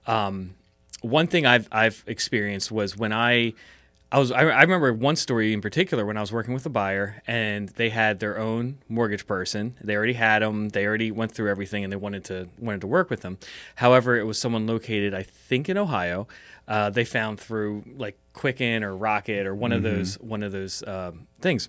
um, 0.07 0.55
one 1.01 1.27
thing 1.27 1.47
I've 1.47 1.69
I've 1.73 2.05
experienced 2.07 2.71
was 2.71 2.97
when 2.97 3.13
I 3.13 3.55
I 4.11 4.19
was 4.19 4.33
I, 4.33 4.41
I 4.41 4.63
remember 4.63 4.93
one 4.93 5.17
story 5.17 5.53
in 5.53 5.61
particular 5.61 6.07
when 6.07 6.17
I 6.17 6.21
was 6.21 6.33
working 6.33 6.55
with 6.55 6.65
a 6.65 6.71
buyer 6.71 7.23
and 7.27 7.69
they 7.71 7.91
had 7.91 8.21
their 8.21 8.39
own 8.39 8.79
mortgage 8.89 9.27
person. 9.27 9.77
They 9.83 9.97
already 9.97 10.15
had 10.15 10.41
them. 10.41 10.71
They 10.71 10.87
already 10.87 11.11
went 11.11 11.33
through 11.33 11.51
everything 11.51 11.85
and 11.85 11.93
they 11.93 11.97
wanted 11.97 12.25
to 12.27 12.49
wanted 12.59 12.81
to 12.81 12.87
work 12.87 13.11
with 13.11 13.21
them. 13.21 13.39
However, 13.77 14.17
it 14.17 14.25
was 14.25 14.39
someone 14.39 14.67
located 14.67 15.13
I 15.13 15.25
think 15.25 15.69
in 15.69 15.77
Ohio. 15.77 16.27
Uh, 16.67 16.91
they 16.91 17.05
found 17.05 17.39
through 17.39 17.85
like 17.97 18.19
Quicken 18.33 18.83
or 18.83 18.97
Rocket 18.97 19.47
or 19.47 19.55
one 19.55 19.73
of 19.73 19.83
those 19.83 20.15
one 20.21 20.43
of 20.43 20.53
those 20.53 20.83
um, 20.87 21.27
things 21.41 21.69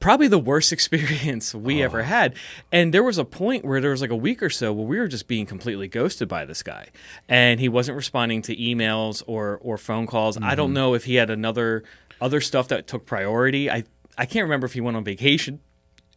probably 0.00 0.28
the 0.28 0.38
worst 0.38 0.72
experience 0.78 1.54
we 1.54 1.82
oh. 1.82 1.84
ever 1.84 2.02
had. 2.04 2.34
And 2.72 2.92
there 2.92 3.02
was 3.02 3.18
a 3.18 3.24
point 3.24 3.64
where 3.64 3.80
there 3.80 3.90
was 3.90 4.00
like 4.00 4.10
a 4.10 4.16
week 4.16 4.42
or 4.42 4.50
so 4.50 4.72
where 4.72 4.86
we 4.86 4.98
were 4.98 5.08
just 5.08 5.28
being 5.28 5.46
completely 5.46 5.88
ghosted 5.88 6.28
by 6.28 6.44
this 6.44 6.62
guy. 6.62 6.88
And 7.28 7.60
he 7.60 7.68
wasn't 7.68 7.96
responding 7.96 8.42
to 8.42 8.56
emails 8.56 9.22
or 9.26 9.58
or 9.62 9.78
phone 9.78 10.06
calls. 10.06 10.36
I 10.36 10.54
don't 10.54 10.68
mm-hmm. 10.68 10.74
know 10.74 10.94
if 10.94 11.04
he 11.04 11.16
had 11.16 11.30
another 11.30 11.84
other 12.20 12.40
stuff 12.40 12.68
that 12.68 12.86
took 12.86 13.06
priority. 13.06 13.70
I 13.70 13.84
I 14.16 14.26
can't 14.26 14.44
remember 14.44 14.66
if 14.66 14.72
he 14.72 14.80
went 14.80 14.96
on 14.96 15.04
vacation 15.04 15.60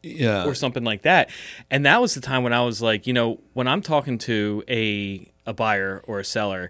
Yeah. 0.02 0.46
or 0.46 0.56
something 0.56 0.84
like 0.84 1.04
that. 1.04 1.30
And 1.70 1.86
that 1.86 2.02
was 2.02 2.16
the 2.16 2.22
time 2.22 2.44
when 2.44 2.54
I 2.54 2.64
was 2.64 2.82
like, 2.82 3.06
you 3.06 3.14
know, 3.14 3.40
when 3.54 3.68
I'm 3.68 3.82
talking 3.82 4.18
to 4.20 4.64
a 4.68 5.28
a 5.46 5.54
buyer 5.54 6.04
or 6.06 6.20
a 6.20 6.26
seller, 6.26 6.70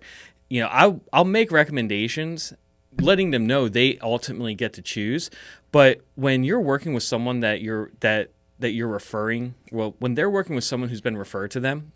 you 0.49 0.61
know, 0.61 0.67
I 0.67 0.99
I'll 1.13 1.25
make 1.25 1.51
recommendations 1.51 2.53
letting 2.99 3.31
them 3.31 3.47
know 3.47 3.69
they 3.69 3.97
ultimately 3.99 4.53
get 4.55 4.73
to 4.73 4.81
choose. 4.81 5.29
But 5.71 6.01
when 6.15 6.43
you're 6.43 6.59
working 6.59 6.93
with 6.93 7.03
someone 7.03 7.39
that 7.41 7.61
you're 7.61 7.91
that 8.01 8.31
that 8.59 8.71
you're 8.71 8.87
referring, 8.87 9.55
well, 9.71 9.95
when 9.99 10.15
they're 10.15 10.29
working 10.29 10.55
with 10.55 10.63
someone 10.63 10.89
who's 10.89 11.01
been 11.01 11.17
referred 11.17 11.51
to 11.51 11.59
them, 11.59 11.91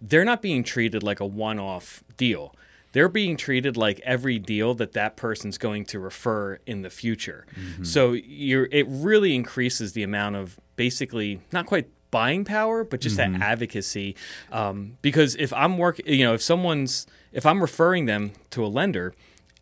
they're 0.00 0.24
not 0.24 0.40
being 0.40 0.64
treated 0.64 1.02
like 1.02 1.20
a 1.20 1.26
one-off 1.26 2.02
deal. 2.16 2.54
They're 2.92 3.08
being 3.10 3.36
treated 3.36 3.76
like 3.76 4.00
every 4.02 4.38
deal 4.38 4.74
that 4.74 4.92
that 4.92 5.16
person's 5.16 5.58
going 5.58 5.84
to 5.86 5.98
refer 6.00 6.58
in 6.66 6.80
the 6.82 6.90
future. 6.90 7.46
So 7.82 8.12
you're 8.12 8.68
it 8.72 8.86
really 8.88 9.34
increases 9.34 9.92
the 9.92 10.02
amount 10.02 10.36
of 10.36 10.58
basically 10.76 11.40
not 11.52 11.66
quite 11.66 11.88
buying 12.10 12.44
power, 12.46 12.84
but 12.84 13.00
just 13.02 13.16
that 13.18 13.30
advocacy. 13.42 14.16
Um, 14.50 14.96
because 15.02 15.34
if 15.36 15.52
I'm 15.52 15.76
working, 15.76 16.06
you 16.06 16.24
know, 16.24 16.32
if 16.32 16.40
someone's 16.40 17.06
if 17.32 17.44
I'm 17.44 17.60
referring 17.60 18.06
them 18.06 18.32
to 18.50 18.64
a 18.64 18.68
lender, 18.68 19.12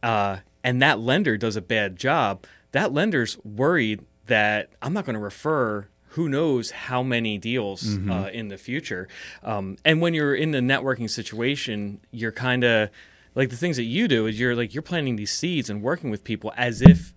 uh, 0.04 0.36
and 0.62 0.80
that 0.80 1.00
lender 1.00 1.36
does 1.36 1.56
a 1.56 1.60
bad 1.60 1.96
job, 1.96 2.46
that 2.72 2.92
lender's 2.92 3.38
worried 3.44 4.04
that 4.26 4.70
I'm 4.82 4.92
not 4.92 5.04
going 5.04 5.14
to 5.14 5.20
refer 5.20 5.88
who 6.10 6.28
knows 6.30 6.70
how 6.70 7.02
many 7.02 7.36
deals 7.36 7.98
uh, 8.10 8.30
in 8.32 8.48
the 8.48 8.56
future. 8.56 9.06
Um, 9.42 9.76
and 9.84 10.00
when 10.00 10.14
you're 10.14 10.34
in 10.34 10.50
the 10.50 10.60
networking 10.60 11.10
situation, 11.10 12.00
you're 12.10 12.32
kind 12.32 12.64
of 12.64 12.88
like 13.34 13.50
the 13.50 13.56
things 13.56 13.76
that 13.76 13.84
you 13.84 14.08
do 14.08 14.26
is 14.26 14.40
you're 14.40 14.56
like 14.56 14.72
you're 14.72 14.82
planting 14.82 15.16
these 15.16 15.30
seeds 15.30 15.68
and 15.68 15.82
working 15.82 16.08
with 16.10 16.24
people 16.24 16.54
as 16.56 16.80
if 16.80 17.12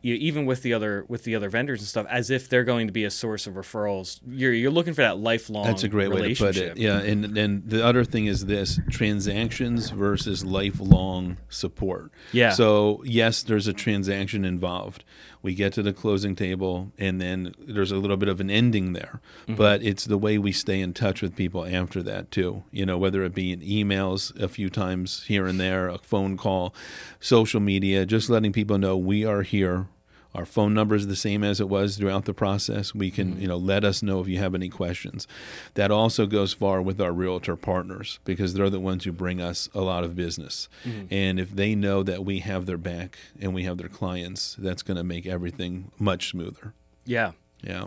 you 0.00 0.14
even 0.14 0.46
with 0.46 0.62
the 0.62 0.72
other 0.72 1.04
with 1.08 1.24
the 1.24 1.34
other 1.34 1.48
vendors 1.48 1.80
and 1.80 1.88
stuff 1.88 2.06
as 2.08 2.30
if 2.30 2.48
they're 2.48 2.64
going 2.64 2.86
to 2.86 2.92
be 2.92 3.04
a 3.04 3.10
source 3.10 3.46
of 3.46 3.54
referrals. 3.54 4.20
You're 4.26 4.52
you're 4.52 4.70
looking 4.70 4.94
for 4.94 5.02
that 5.02 5.18
lifelong. 5.18 5.64
That's 5.64 5.82
a 5.82 5.88
great 5.88 6.10
way 6.10 6.32
to 6.32 6.44
put 6.44 6.56
it. 6.56 6.76
Yeah, 6.76 6.98
and 6.98 7.36
and 7.36 7.68
the 7.68 7.84
other 7.84 8.04
thing 8.04 8.26
is 8.26 8.46
this: 8.46 8.78
transactions 8.90 9.90
versus 9.90 10.44
lifelong 10.44 11.38
support. 11.48 12.12
Yeah. 12.32 12.50
So 12.50 13.02
yes, 13.04 13.42
there's 13.42 13.66
a 13.66 13.72
transaction 13.72 14.44
involved. 14.44 15.04
We 15.40 15.54
get 15.54 15.72
to 15.74 15.82
the 15.82 15.92
closing 15.92 16.34
table, 16.34 16.92
and 16.98 17.20
then 17.20 17.54
there's 17.58 17.92
a 17.92 17.96
little 17.96 18.16
bit 18.16 18.28
of 18.28 18.40
an 18.40 18.50
ending 18.50 18.92
there. 18.92 19.20
Mm-hmm. 19.42 19.54
But 19.54 19.82
it's 19.82 20.04
the 20.04 20.18
way 20.18 20.36
we 20.36 20.52
stay 20.52 20.80
in 20.80 20.94
touch 20.94 21.22
with 21.22 21.36
people 21.36 21.64
after 21.64 22.02
that 22.02 22.30
too. 22.30 22.64
You 22.70 22.86
know, 22.86 22.98
whether 22.98 23.22
it 23.22 23.34
be 23.34 23.52
in 23.52 23.60
emails 23.60 24.38
a 24.40 24.48
few 24.48 24.68
times 24.68 25.24
here 25.26 25.46
and 25.46 25.58
there, 25.60 25.88
a 25.88 25.98
phone 25.98 26.36
call, 26.36 26.74
social 27.20 27.60
media, 27.60 28.04
just 28.04 28.28
letting 28.28 28.52
people 28.52 28.78
know 28.78 28.96
we 28.96 29.24
are 29.24 29.42
here. 29.42 29.86
Our 30.34 30.44
phone 30.44 30.74
number 30.74 30.94
is 30.94 31.06
the 31.06 31.16
same 31.16 31.42
as 31.42 31.60
it 31.60 31.68
was 31.68 31.96
throughout 31.96 32.26
the 32.26 32.34
process. 32.34 32.94
We 32.94 33.10
can, 33.10 33.40
you 33.40 33.48
know, 33.48 33.56
let 33.56 33.82
us 33.82 34.02
know 34.02 34.20
if 34.20 34.28
you 34.28 34.38
have 34.38 34.54
any 34.54 34.68
questions. 34.68 35.26
That 35.74 35.90
also 35.90 36.26
goes 36.26 36.52
far 36.52 36.82
with 36.82 37.00
our 37.00 37.12
realtor 37.12 37.56
partners 37.56 38.20
because 38.24 38.54
they're 38.54 38.70
the 38.70 38.78
ones 38.78 39.04
who 39.04 39.12
bring 39.12 39.40
us 39.40 39.68
a 39.74 39.80
lot 39.80 40.04
of 40.04 40.14
business. 40.14 40.68
And 41.10 41.40
if 41.40 41.50
they 41.50 41.74
know 41.74 42.02
that 42.02 42.24
we 42.24 42.40
have 42.40 42.66
their 42.66 42.78
back 42.78 43.18
and 43.40 43.54
we 43.54 43.64
have 43.64 43.78
their 43.78 43.88
clients, 43.88 44.54
that's 44.58 44.82
going 44.82 44.98
to 44.98 45.04
make 45.04 45.26
everything 45.26 45.90
much 45.98 46.28
smoother. 46.30 46.74
Yeah. 47.04 47.32
Yeah. 47.62 47.86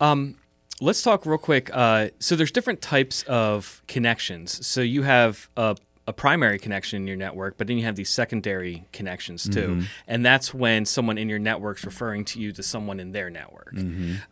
Um, 0.00 0.36
let's 0.80 1.02
talk 1.02 1.26
real 1.26 1.38
quick. 1.38 1.70
Uh, 1.72 2.08
so 2.18 2.36
there's 2.36 2.52
different 2.52 2.82
types 2.82 3.22
of 3.24 3.82
connections. 3.88 4.66
So 4.66 4.80
you 4.82 5.02
have 5.02 5.48
a, 5.56 5.76
a 6.10 6.12
primary 6.12 6.58
connection 6.58 7.00
in 7.02 7.06
your 7.06 7.16
network, 7.16 7.56
but 7.56 7.66
then 7.68 7.78
you 7.78 7.84
have 7.84 7.96
these 7.96 8.10
secondary 8.10 8.84
connections 8.92 9.48
too, 9.48 9.82
and 10.08 10.26
that's 10.26 10.52
when 10.52 10.84
someone 10.84 11.16
in 11.18 11.28
your 11.28 11.38
network's 11.38 11.84
referring 11.84 12.24
to 12.26 12.40
you 12.40 12.52
to 12.52 12.62
someone 12.62 12.98
in 13.00 13.12
their 13.12 13.30
network. 13.30 13.72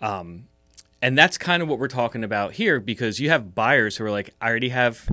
Um, 0.02 0.48
and 1.00 1.16
that's 1.16 1.38
kind 1.38 1.62
of 1.62 1.68
what 1.68 1.78
we're 1.78 1.86
talking 1.88 2.24
about 2.24 2.52
here 2.54 2.80
because 2.80 3.20
you 3.20 3.30
have 3.30 3.54
buyers 3.54 3.96
who 3.96 4.04
are 4.04 4.10
like, 4.10 4.34
I 4.40 4.48
already 4.50 4.70
have. 4.70 5.08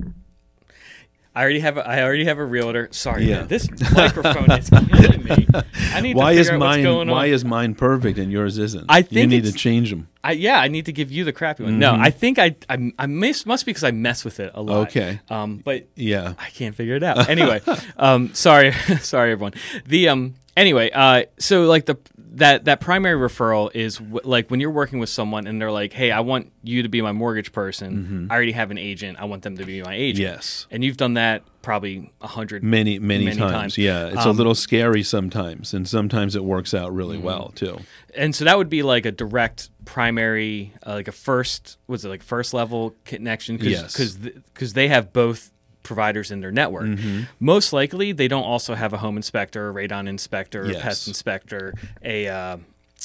I 1.36 1.42
already 1.42 1.60
have 1.60 1.76
a, 1.76 1.86
I 1.86 2.02
already 2.02 2.24
have 2.24 2.38
a 2.38 2.44
realtor. 2.46 2.88
Sorry, 2.92 3.26
Yeah. 3.26 3.40
man, 3.40 3.48
this 3.48 3.68
microphone 3.92 4.50
is 4.52 4.70
killing 4.70 5.22
me. 5.22 5.46
I 5.92 6.00
need 6.00 6.16
Why 6.16 6.32
to 6.34 6.40
is 6.40 6.46
figure 6.46 6.54
out 6.56 6.60
what's 6.66 6.76
mine 6.78 6.82
going 6.82 7.08
why 7.08 7.26
on. 7.28 7.34
is 7.34 7.44
mine 7.44 7.74
perfect 7.74 8.18
and 8.18 8.32
yours 8.32 8.56
isn't? 8.56 8.86
I 8.88 9.02
think 9.02 9.12
you 9.20 9.26
need 9.26 9.44
to 9.44 9.52
change 9.52 9.90
them. 9.90 10.08
I, 10.24 10.32
yeah, 10.32 10.58
I 10.58 10.68
need 10.68 10.86
to 10.86 10.92
give 10.92 11.12
you 11.12 11.24
the 11.24 11.34
crappy 11.34 11.62
one. 11.64 11.78
No, 11.78 11.94
I 11.94 12.08
think 12.10 12.38
I 12.38 12.56
I, 12.70 12.90
I 12.98 13.06
miss, 13.06 13.44
must 13.44 13.66
be 13.66 13.70
because 13.70 13.84
I 13.84 13.90
mess 13.90 14.24
with 14.24 14.40
it 14.40 14.50
a 14.54 14.62
lot. 14.62 14.88
Okay. 14.88 15.20
Um, 15.28 15.58
but 15.58 15.86
Yeah. 15.94 16.32
I 16.38 16.48
can't 16.50 16.74
figure 16.74 16.94
it 16.96 17.02
out. 17.02 17.28
Anyway, 17.28 17.60
um, 17.98 18.32
sorry, 18.34 18.72
sorry 19.00 19.32
everyone. 19.32 19.52
The 19.84 20.08
um, 20.08 20.34
anyway, 20.56 20.90
uh, 20.90 21.24
so 21.38 21.66
like 21.66 21.84
the 21.84 21.96
that 22.36 22.64
that 22.66 22.80
primary 22.80 23.18
referral 23.18 23.70
is 23.74 23.96
w- 23.98 24.20
like 24.24 24.50
when 24.50 24.60
you're 24.60 24.70
working 24.70 24.98
with 24.98 25.08
someone 25.08 25.46
and 25.46 25.60
they're 25.60 25.72
like, 25.72 25.92
hey, 25.92 26.10
I 26.10 26.20
want 26.20 26.52
you 26.62 26.82
to 26.82 26.88
be 26.88 27.00
my 27.02 27.12
mortgage 27.12 27.50
person. 27.52 28.28
I 28.30 28.34
already 28.34 28.52
have 28.52 28.70
an 28.70 28.78
agent. 28.78 29.18
I 29.20 29.24
want 29.24 29.42
them 29.42 29.56
to 29.56 29.64
be 29.64 29.82
my 29.82 29.94
agent. 29.94 30.20
Yes. 30.20 30.66
And 30.70 30.84
you've 30.84 30.96
done 30.96 31.14
that 31.14 31.42
probably 31.62 32.12
a 32.20 32.28
hundred 32.28 32.62
Many, 32.62 32.98
many, 33.00 33.24
Many 33.24 33.36
times. 33.38 33.52
times. 33.52 33.78
Yeah. 33.78 34.06
It's 34.08 34.24
a 34.24 34.28
Um, 34.30 34.36
little 34.36 34.54
scary 34.54 35.02
sometimes, 35.02 35.74
and 35.74 35.88
sometimes 35.88 36.36
it 36.36 36.44
works 36.44 36.72
out 36.74 36.94
really 36.94 37.18
well 37.18 37.52
too. 37.56 37.80
and 38.14 38.34
so 38.34 38.44
that 38.44 38.56
would 38.56 38.68
be 38.70 38.82
like 38.82 39.04
a 39.04 39.10
direct 39.12 39.68
primary 39.84 40.72
uh, 40.86 40.92
like 40.94 41.08
a 41.08 41.12
first 41.12 41.78
was 41.86 42.04
it 42.04 42.08
like 42.08 42.22
first 42.22 42.52
level 42.54 42.94
connection 43.04 43.56
Cause, 43.58 43.66
Yes. 43.66 43.92
because 43.92 44.16
because 44.16 44.72
they 44.74 44.88
have 44.88 45.12
both 45.12 45.50
providers 45.86 46.30
in 46.30 46.40
their 46.40 46.52
network 46.52 46.86
Mm-hmm. 46.86 47.22
most 47.40 47.72
likely 47.72 48.12
they 48.12 48.28
don't 48.28 48.44
also 48.44 48.74
have 48.74 48.92
a 48.92 48.98
home 48.98 49.16
inspector 49.16 49.70
a 49.70 49.74
radon 49.74 50.08
inspector 50.08 50.62
a 50.70 50.74
pest 50.74 51.08
inspector 51.08 51.72
a 52.04 52.28
uh, 52.28 52.56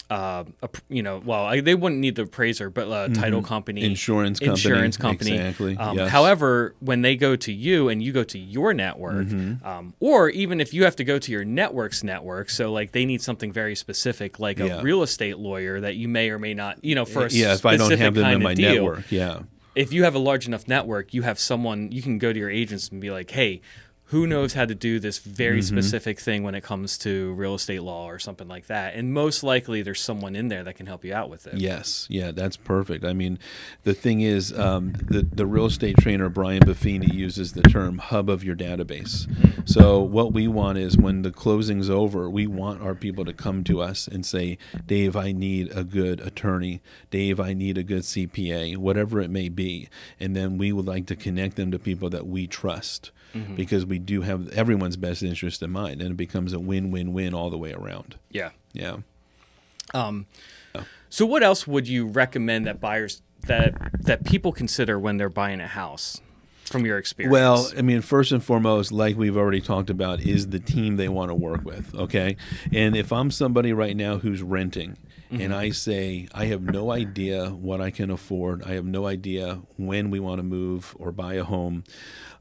uh, 0.09 0.43
a, 0.63 0.69
you 0.89 1.03
know, 1.03 1.21
well, 1.23 1.45
I, 1.45 1.61
they 1.61 1.75
wouldn't 1.75 1.99
need 2.01 2.15
the 2.15 2.23
appraiser, 2.23 2.69
but 2.69 2.87
a 2.87 3.13
title 3.13 3.41
company, 3.41 3.81
Mm-hmm. 3.81 3.91
Insurance 3.91 4.39
company, 4.39 4.51
insurance 4.51 4.97
company. 4.97 5.31
exactly, 5.37 5.77
Um, 5.77 5.97
yes. 5.97 6.09
However, 6.09 6.75
when 6.79 7.01
they 7.01 7.15
go 7.15 7.35
to 7.37 7.51
you 7.51 7.87
and 7.89 8.01
you 8.03 8.11
go 8.11 8.23
to 8.23 8.37
your 8.39 8.73
network, 8.73 9.27
Mm-hmm. 9.27 9.65
um, 9.65 9.93
or 9.99 10.29
even 10.29 10.59
if 10.59 10.73
you 10.73 10.83
have 10.85 10.95
to 10.97 11.03
go 11.05 11.17
to 11.19 11.31
your 11.31 11.45
network's 11.45 12.03
network, 12.03 12.49
so 12.49 12.71
like 12.73 12.91
they 12.91 13.05
need 13.05 13.21
something 13.21 13.51
very 13.53 13.75
specific, 13.75 14.39
like 14.39 14.59
a 14.59 14.67
Yeah. 14.67 14.81
real 14.81 15.01
estate 15.03 15.37
lawyer 15.37 15.79
that 15.81 15.95
you 15.95 16.07
may 16.09 16.29
or 16.29 16.39
may 16.39 16.53
not, 16.53 16.83
you 16.83 16.95
know, 16.95 17.05
for 17.05 17.25
a 17.25 17.29
yeah, 17.29 17.53
if 17.53 17.65
I 17.65 17.77
don't 17.77 17.91
have 17.97 18.13
them 18.15 18.25
in 18.35 18.43
my 18.43 18.53
deal, 18.53 18.73
network, 18.73 19.11
yeah. 19.11 19.39
If 19.75 19.93
you 19.93 20.03
have 20.03 20.15
a 20.15 20.19
large 20.19 20.47
enough 20.47 20.67
network, 20.67 21.13
you 21.13 21.21
have 21.21 21.39
someone 21.39 21.91
you 21.91 22.01
can 22.01 22.17
go 22.17 22.33
to 22.33 22.39
your 22.39 22.49
agents 22.49 22.89
and 22.89 22.99
be 23.01 23.11
like, 23.11 23.31
"Hey, 23.31 23.61
who 24.11 24.27
knows 24.27 24.53
how 24.53 24.65
to 24.65 24.75
do 24.75 24.99
this 24.99 25.17
very 25.19 25.59
Mm-hmm. 25.59 25.77
specific 25.77 26.19
thing 26.19 26.43
when 26.43 26.53
it 26.55 26.63
comes 26.63 26.97
to 26.99 27.33
real 27.33 27.55
estate 27.55 27.81
law 27.81 28.07
or 28.07 28.19
something 28.19 28.47
like 28.47 28.67
that. 28.67 28.93
And 28.95 29.13
most 29.13 29.41
likely 29.43 29.81
there's 29.81 29.99
someone 30.01 30.35
in 30.35 30.47
there 30.49 30.63
that 30.63 30.75
can 30.75 30.85
help 30.85 31.03
you 31.03 31.13
out 31.13 31.29
with 31.29 31.47
it. 31.47 31.55
Yes, 31.55 32.07
yeah, 32.09 32.31
that's 32.31 32.57
perfect. 32.57 33.03
I 33.05 33.13
mean, 33.13 33.39
the 33.83 33.93
thing 33.93 34.21
is, 34.21 34.51
um, 34.57 34.93
the 35.07 35.21
the 35.23 35.45
real 35.45 35.65
estate 35.65 35.95
trainer 35.97 36.29
Brian 36.29 36.61
Buffini 36.61 37.11
uses 37.13 37.53
the 37.53 37.61
term 37.63 37.97
hub 37.99 38.29
of 38.29 38.43
your 38.43 38.55
database. 38.55 39.27
So 39.65 39.99
what 40.01 40.33
we 40.33 40.47
want 40.47 40.77
is 40.77 40.97
when 40.97 41.21
the 41.21 41.31
closing's 41.31 41.89
over, 41.89 42.29
we 42.29 42.47
want 42.47 42.81
our 42.81 42.95
people 42.95 43.25
to 43.25 43.33
come 43.33 43.63
to 43.65 43.81
us 43.81 44.07
and 44.07 44.25
say, 44.25 44.57
"Dave, 44.85 45.15
I 45.15 45.31
need 45.31 45.71
a 45.75 45.83
good 45.83 46.19
attorney. 46.21 46.81
Dave, 47.09 47.39
I 47.39 47.53
need 47.53 47.77
a 47.77 47.83
good 47.83 48.03
CPA, 48.03 48.75
whatever 48.77 49.21
it 49.21 49.29
may 49.29 49.47
be," 49.49 49.87
and 50.19 50.35
then 50.35 50.57
we 50.57 50.71
would 50.73 50.85
like 50.87 51.05
to 51.07 51.15
connect 51.15 51.55
them 51.55 51.71
to 51.71 51.79
people 51.79 52.09
that 52.09 52.27
we 52.27 52.45
trust. 52.47 53.11
Mm-hmm. 53.33 53.55
Because 53.55 53.85
we 53.85 53.97
do 53.97 54.21
have 54.21 54.49
everyone's 54.49 54.97
best 54.97 55.23
interest 55.23 55.61
in 55.61 55.71
mind, 55.71 56.01
and 56.01 56.11
it 56.11 56.17
becomes 56.17 56.51
a 56.51 56.59
win-win-win 56.59 57.33
all 57.33 57.49
the 57.49 57.57
way 57.57 57.71
around. 57.71 58.17
Yeah. 58.29 58.49
Um, 59.93 60.25
yeah. 60.75 60.83
So 61.09 61.25
what 61.25 61.43
else 61.43 61.65
would 61.65 61.87
you 61.87 62.07
recommend 62.07 62.67
that 62.67 62.79
buyers 62.79 63.21
that 63.47 63.73
that 64.01 64.25
people 64.25 64.51
consider 64.51 64.99
when 64.99 65.17
they're 65.17 65.29
buying 65.29 65.59
a 65.61 65.67
house 65.67 66.21
from 66.65 66.85
your 66.85 66.97
experience? 66.97 67.31
Well, 67.31 67.71
I 67.77 67.81
mean, 67.81 68.01
first 68.01 68.31
and 68.31 68.43
foremost, 68.43 68.91
like 68.91 69.17
we've 69.17 69.37
already 69.37 69.61
talked 69.61 69.89
about, 69.89 70.21
is 70.21 70.47
the 70.47 70.59
team 70.59 70.97
they 70.97 71.09
want 71.09 71.29
to 71.29 71.35
work 71.35 71.63
with. 71.65 71.93
Okay. 71.95 72.37
And 72.71 72.95
if 72.95 73.11
I'm 73.11 73.31
somebody 73.31 73.73
right 73.73 73.95
now 73.95 74.17
who's 74.17 74.41
renting 74.41 74.97
and 75.31 75.53
I 75.53 75.67
mm-hmm. 75.67 75.73
say, 75.73 76.27
I 76.33 76.45
have 76.45 76.61
no 76.61 76.91
idea 76.91 77.49
what 77.49 77.79
I 77.81 77.89
can 77.89 78.11
afford, 78.11 78.63
I 78.63 78.73
have 78.73 78.85
no 78.85 79.07
idea 79.07 79.61
when 79.77 80.09
we 80.11 80.19
want 80.19 80.39
to 80.39 80.43
move 80.43 80.95
or 80.99 81.11
buy 81.11 81.35
a 81.35 81.43
home, 81.43 81.83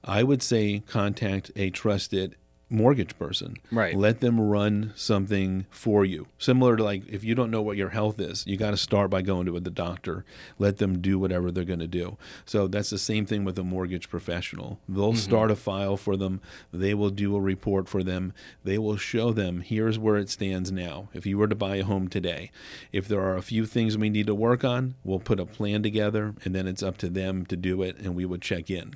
I 0.04 0.22
would 0.22 0.42
say 0.42 0.80
contact 0.80 1.50
a 1.56 1.70
trusted 1.70 2.36
mortgage 2.70 3.18
person. 3.18 3.56
Right. 3.70 3.96
Let 3.96 4.20
them 4.20 4.40
run 4.40 4.92
something 4.94 5.66
for 5.70 6.04
you. 6.04 6.28
Similar 6.38 6.76
to 6.76 6.84
like 6.84 7.06
if 7.08 7.24
you 7.24 7.34
don't 7.34 7.50
know 7.50 7.62
what 7.62 7.76
your 7.76 7.90
health 7.90 8.20
is, 8.20 8.44
you 8.46 8.56
got 8.56 8.70
to 8.70 8.76
start 8.76 9.10
by 9.10 9.22
going 9.22 9.46
to 9.46 9.60
the 9.60 9.70
doctor. 9.70 10.24
Let 10.58 10.78
them 10.78 11.00
do 11.00 11.18
whatever 11.18 11.50
they're 11.50 11.64
going 11.64 11.80
to 11.80 11.88
do. 11.88 12.16
So 12.44 12.68
that's 12.68 12.90
the 12.90 12.98
same 12.98 13.26
thing 13.26 13.44
with 13.44 13.58
a 13.58 13.64
mortgage 13.64 14.08
professional. 14.08 14.78
They'll 14.88 15.10
mm-hmm. 15.10 15.18
start 15.18 15.50
a 15.50 15.56
file 15.56 15.96
for 15.96 16.16
them. 16.16 16.40
They 16.72 16.94
will 16.94 17.10
do 17.10 17.34
a 17.34 17.40
report 17.40 17.88
for 17.88 18.02
them. 18.02 18.32
They 18.62 18.78
will 18.78 18.96
show 18.96 19.32
them 19.32 19.62
here's 19.62 19.98
where 19.98 20.16
it 20.16 20.30
stands 20.30 20.70
now. 20.70 21.08
If 21.12 21.26
you 21.26 21.36
were 21.38 21.48
to 21.48 21.56
buy 21.56 21.76
a 21.76 21.84
home 21.84 22.08
today, 22.08 22.52
if 22.92 23.08
there 23.08 23.20
are 23.20 23.36
a 23.36 23.42
few 23.42 23.66
things 23.66 23.98
we 23.98 24.10
need 24.10 24.26
to 24.26 24.34
work 24.34 24.64
on, 24.64 24.94
we'll 25.02 25.18
put 25.18 25.40
a 25.40 25.46
plan 25.46 25.82
together 25.82 26.34
and 26.44 26.54
then 26.54 26.68
it's 26.68 26.82
up 26.82 26.96
to 26.98 27.08
them 27.08 27.44
to 27.46 27.56
do 27.56 27.82
it 27.82 27.98
and 27.98 28.14
we 28.14 28.24
would 28.24 28.42
check 28.42 28.70
in. 28.70 28.94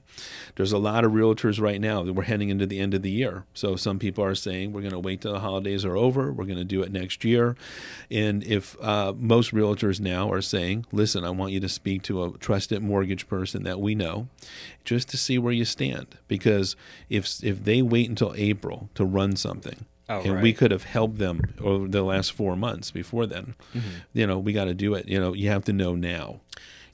There's 0.55 0.73
a 0.73 0.79
lot 0.79 1.05
of 1.05 1.13
realtors 1.13 1.61
right 1.61 1.81
now 1.81 2.05
that 2.05 2.13
we're 2.13 2.23
heading 2.25 2.51
into 2.51 2.67
the 2.67 2.79
end 2.79 2.95
of 2.95 3.03
the 3.03 3.11
year. 3.11 3.45
So 3.55 3.64
some 3.77 3.99
people 3.99 4.23
are 4.23 4.35
saying 4.35 4.73
we're 4.73 4.83
going 4.83 4.93
to 4.93 4.99
wait 4.99 5.23
till 5.23 5.33
the 5.33 5.41
holidays 5.41 5.85
are 5.85 5.97
over. 5.97 6.31
We're 6.33 6.45
going 6.45 6.59
to 6.59 6.65
do 6.65 6.83
it 6.83 6.93
next 6.93 7.25
year. 7.25 7.57
And 8.11 8.45
if 8.45 8.77
uh, 8.83 9.13
most 9.17 9.53
realtors 9.53 9.99
now 10.01 10.31
are 10.31 10.43
saying, 10.43 10.87
listen, 10.93 11.25
I 11.25 11.31
want 11.31 11.53
you 11.53 11.61
to 11.61 11.69
speak 11.69 12.03
to 12.05 12.25
a 12.25 12.39
trusted 12.39 12.83
mortgage 12.83 13.27
person 13.27 13.63
that 13.65 13.81
we 13.81 13.95
know 13.95 14.29
just 14.85 15.09
to 15.09 15.17
see 15.17 15.39
where 15.39 15.53
you 15.53 15.65
stand. 15.65 16.19
Because 16.29 16.77
if, 17.09 17.43
if 17.43 17.65
they 17.65 17.81
wait 17.83 18.09
until 18.09 18.35
April 18.37 18.91
to 18.95 19.05
run 19.05 19.37
something, 19.37 19.87
Oh, 20.07 20.21
and 20.21 20.35
right. 20.35 20.43
we 20.43 20.53
could 20.53 20.71
have 20.71 20.83
helped 20.85 21.17
them 21.17 21.41
over 21.63 21.89
the 21.89 22.03
last 22.03 22.33
four 22.33 22.57
months 22.57 22.91
before 22.91 23.25
then. 23.25 23.55
Mm-hmm. 23.75 23.89
You 24.13 24.27
know, 24.27 24.39
we 24.39 24.53
got 24.53 24.67
to 24.67 24.75
do 24.75 24.93
it. 24.93 25.09
You 25.09 25.19
know, 25.19 25.33
you 25.33 25.49
have 25.49 25.65
to 25.65 25.73
know 25.73 25.95
now. 25.95 26.41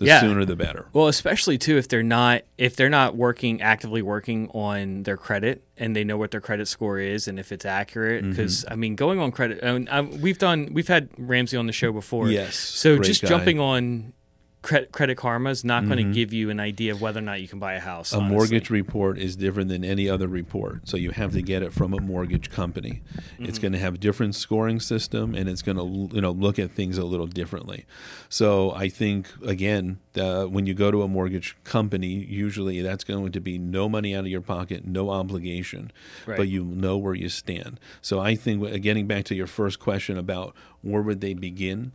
The 0.01 0.07
Yeah. 0.07 0.21
sooner 0.21 0.45
the 0.47 0.57
better. 0.57 0.87
Well, 0.93 1.07
especially 1.09 1.57
too 1.59 1.77
if 1.77 1.87
they're 1.87 2.03
not 2.03 2.43
if 2.59 2.75
they're 2.75 2.89
not 2.89 3.17
working 3.17 3.61
actively 3.63 4.01
working 4.03 4.49
on 4.55 5.03
their 5.05 5.17
credit 5.19 5.63
and 5.77 5.95
they 5.95 6.05
know 6.05 6.17
what 6.17 6.31
their 6.31 6.41
credit 6.41 6.67
score 6.69 6.99
is 6.99 7.29
and 7.29 7.39
if 7.39 7.53
it's 7.53 7.65
accurate. 7.67 8.23
Mm-hmm. 8.23 8.31
Because 8.31 8.65
I 8.69 8.77
mean, 8.77 8.97
going 8.97 9.19
on 9.21 9.31
credit, 9.31 9.63
I 9.63 9.73
mean, 9.73 9.89
I, 9.91 10.01
we've 10.01 10.39
done 10.39 10.71
we've 10.73 10.89
had 10.89 11.11
Ramsey 11.19 11.57
on 11.59 11.67
the 11.67 11.73
show 11.73 11.93
before. 11.93 12.29
Yes, 12.31 12.57
So 12.57 12.99
just 12.99 13.21
guy. 13.23 13.29
jumping 13.29 13.61
on 13.61 14.13
credit 14.63 14.93
credit 14.93 15.17
karma 15.17 15.51
is 15.51 15.65
not 15.65 15.87
going 15.87 15.97
to 15.97 16.13
give 16.13 16.33
you 16.33 16.51
an 16.51 16.61
idea 16.61 16.93
of 16.93 17.01
whether 17.01 17.19
or 17.19 17.23
not 17.23 17.41
you 17.41 17.49
can 17.49 17.59
buy 17.59 17.75
a 17.75 17.81
house. 17.81 18.11
Mm-hmm. 18.11 18.17
A 18.17 18.21
honestly. 18.25 18.37
mortgage 18.37 18.71
report 18.71 19.19
is 19.19 19.37
different 19.37 19.69
than 19.71 19.85
any 19.85 20.09
other 20.09 20.29
report, 20.29 20.87
so 20.89 20.97
you 20.97 21.11
have 21.13 21.33
to 21.33 21.43
get 21.43 21.63
it 21.63 21.73
from 21.73 21.95
a 21.95 22.01
mortgage 22.01 22.51
company. 22.51 23.03
It's 23.39 23.59
Mm-hmm. 23.59 23.63
going 23.63 23.73
to 23.73 23.79
have 23.79 23.95
a 23.95 23.99
different 23.99 24.35
scoring 24.35 24.81
system, 24.81 25.35
and 25.35 25.49
it's 25.49 25.63
going 25.63 25.77
to 25.79 26.15
you 26.15 26.21
know 26.21 26.31
look 26.33 26.59
at 26.59 26.71
things 26.73 26.99
a 26.99 27.05
little 27.05 27.27
differently. 27.27 27.87
So 28.29 28.73
I 28.73 28.89
think 28.89 29.29
again, 29.45 29.99
uh, 30.17 30.45
when 30.45 30.67
you 30.67 30.75
go 30.75 30.91
to 30.91 31.03
a 31.03 31.09
mortgage 31.09 31.57
company, 31.65 32.09
usually 32.09 32.81
that's 32.83 33.05
going 33.05 33.33
to 33.33 33.41
be 33.41 33.59
no 33.59 33.89
money 33.89 34.15
out 34.15 34.21
of 34.25 34.29
your 34.31 34.41
pocket, 34.43 34.85
no 34.87 35.11
obligation, 35.11 35.91
Right. 36.27 36.37
but 36.37 36.49
you 36.49 36.65
know 36.65 36.99
where 36.99 37.15
you 37.15 37.29
stand. 37.29 37.81
So 38.03 38.21
I 38.21 38.35
think 38.35 38.83
getting 38.83 39.07
back 39.07 39.25
to 39.27 39.35
your 39.35 39.47
first 39.47 39.79
question 39.81 40.19
about 40.19 40.55
where 40.83 41.03
would 41.03 41.21
they 41.21 41.35
begin. 41.35 41.93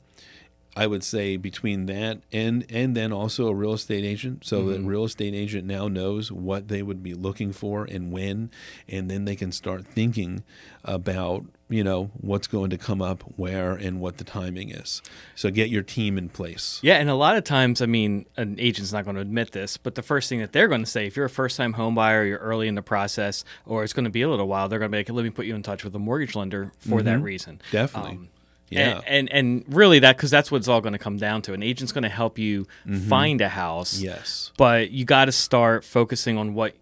I 0.75 0.87
would 0.87 1.03
say 1.03 1.37
between 1.37 1.85
that 1.85 2.19
and 2.33 2.65
and 2.69 2.97
then 2.97 3.13
also 3.13 3.47
a 3.47 3.55
real 3.55 3.73
estate 3.73 4.03
agent, 4.03 4.45
so 4.45 4.65
that 4.65 4.81
real 4.81 5.05
estate 5.05 5.33
agent 5.33 5.65
now 5.65 5.87
knows 5.87 6.31
what 6.31 6.67
they 6.67 6.83
would 6.83 7.01
be 7.01 7.13
looking 7.13 7.53
for 7.53 7.85
and 7.85 8.11
when, 8.11 8.51
and 8.87 9.09
then 9.09 9.23
they 9.23 9.37
can 9.37 9.53
start 9.53 9.85
thinking 9.85 10.43
about 10.83 11.45
you 11.69 11.83
know 11.83 12.11
what's 12.19 12.47
going 12.47 12.69
to 12.69 12.77
come 12.77 13.01
up 13.01 13.23
where 13.37 13.71
and 13.71 14.01
what 14.01 14.17
the 14.17 14.25
timing 14.25 14.69
is. 14.69 15.01
So 15.33 15.49
get 15.49 15.69
your 15.69 15.81
team 15.81 16.17
in 16.17 16.27
place. 16.27 16.79
Yeah, 16.83 16.95
and 16.95 17.09
a 17.09 17.15
lot 17.15 17.37
of 17.37 17.45
times, 17.45 17.81
I 17.81 17.85
mean, 17.85 18.25
an 18.35 18.57
agent's 18.59 18.91
not 18.91 19.05
going 19.05 19.15
to 19.15 19.21
admit 19.21 19.53
this, 19.53 19.77
but 19.77 19.95
the 19.95 20.03
first 20.03 20.27
thing 20.27 20.39
that 20.39 20.51
they're 20.51 20.67
going 20.67 20.83
to 20.83 20.89
say, 20.89 21.07
if 21.07 21.15
you're 21.15 21.25
a 21.25 21.29
first-time 21.29 21.73
home 21.73 21.95
buyer, 21.95 22.25
you're 22.25 22.39
early 22.39 22.67
in 22.67 22.75
the 22.75 22.81
process, 22.81 23.45
or 23.65 23.83
it's 23.83 23.93
going 23.93 24.03
to 24.03 24.11
be 24.11 24.21
a 24.21 24.29
little 24.29 24.47
while, 24.47 24.67
they're 24.67 24.79
going 24.79 24.91
to 24.91 24.95
be 24.95 24.99
like, 24.99 25.09
"Let 25.09 25.23
me 25.23 25.29
put 25.29 25.45
you 25.45 25.55
in 25.55 25.63
touch 25.63 25.85
with 25.85 25.95
a 25.95 25.99
mortgage 25.99 26.35
lender 26.35 26.73
for 26.79 27.01
that 27.01 27.21
reason." 27.21 27.61
Definitely. 27.71 28.11
Um, 28.11 28.29
yeah. 28.69 29.01
and, 29.05 29.29
and 29.31 29.31
and 29.31 29.75
really 29.75 29.99
that 29.99 30.17
because 30.17 30.31
that's 30.31 30.51
what 30.51 30.57
it's 30.57 30.67
all 30.67 30.81
going 30.81 30.93
to 30.93 30.99
come 30.99 31.17
down 31.17 31.41
to. 31.43 31.53
An 31.53 31.63
agent's 31.63 31.91
going 31.91 32.03
to 32.03 32.09
help 32.09 32.37
you 32.37 32.65
mm-hmm. 32.85 32.97
find 33.09 33.41
a 33.41 33.49
house. 33.49 33.99
yes. 33.99 34.51
but 34.57 34.91
you 34.91 35.05
got 35.05 35.25
to 35.25 35.31
start 35.31 35.83
focusing 35.83 36.37
on 36.37 36.53
what 36.53 36.75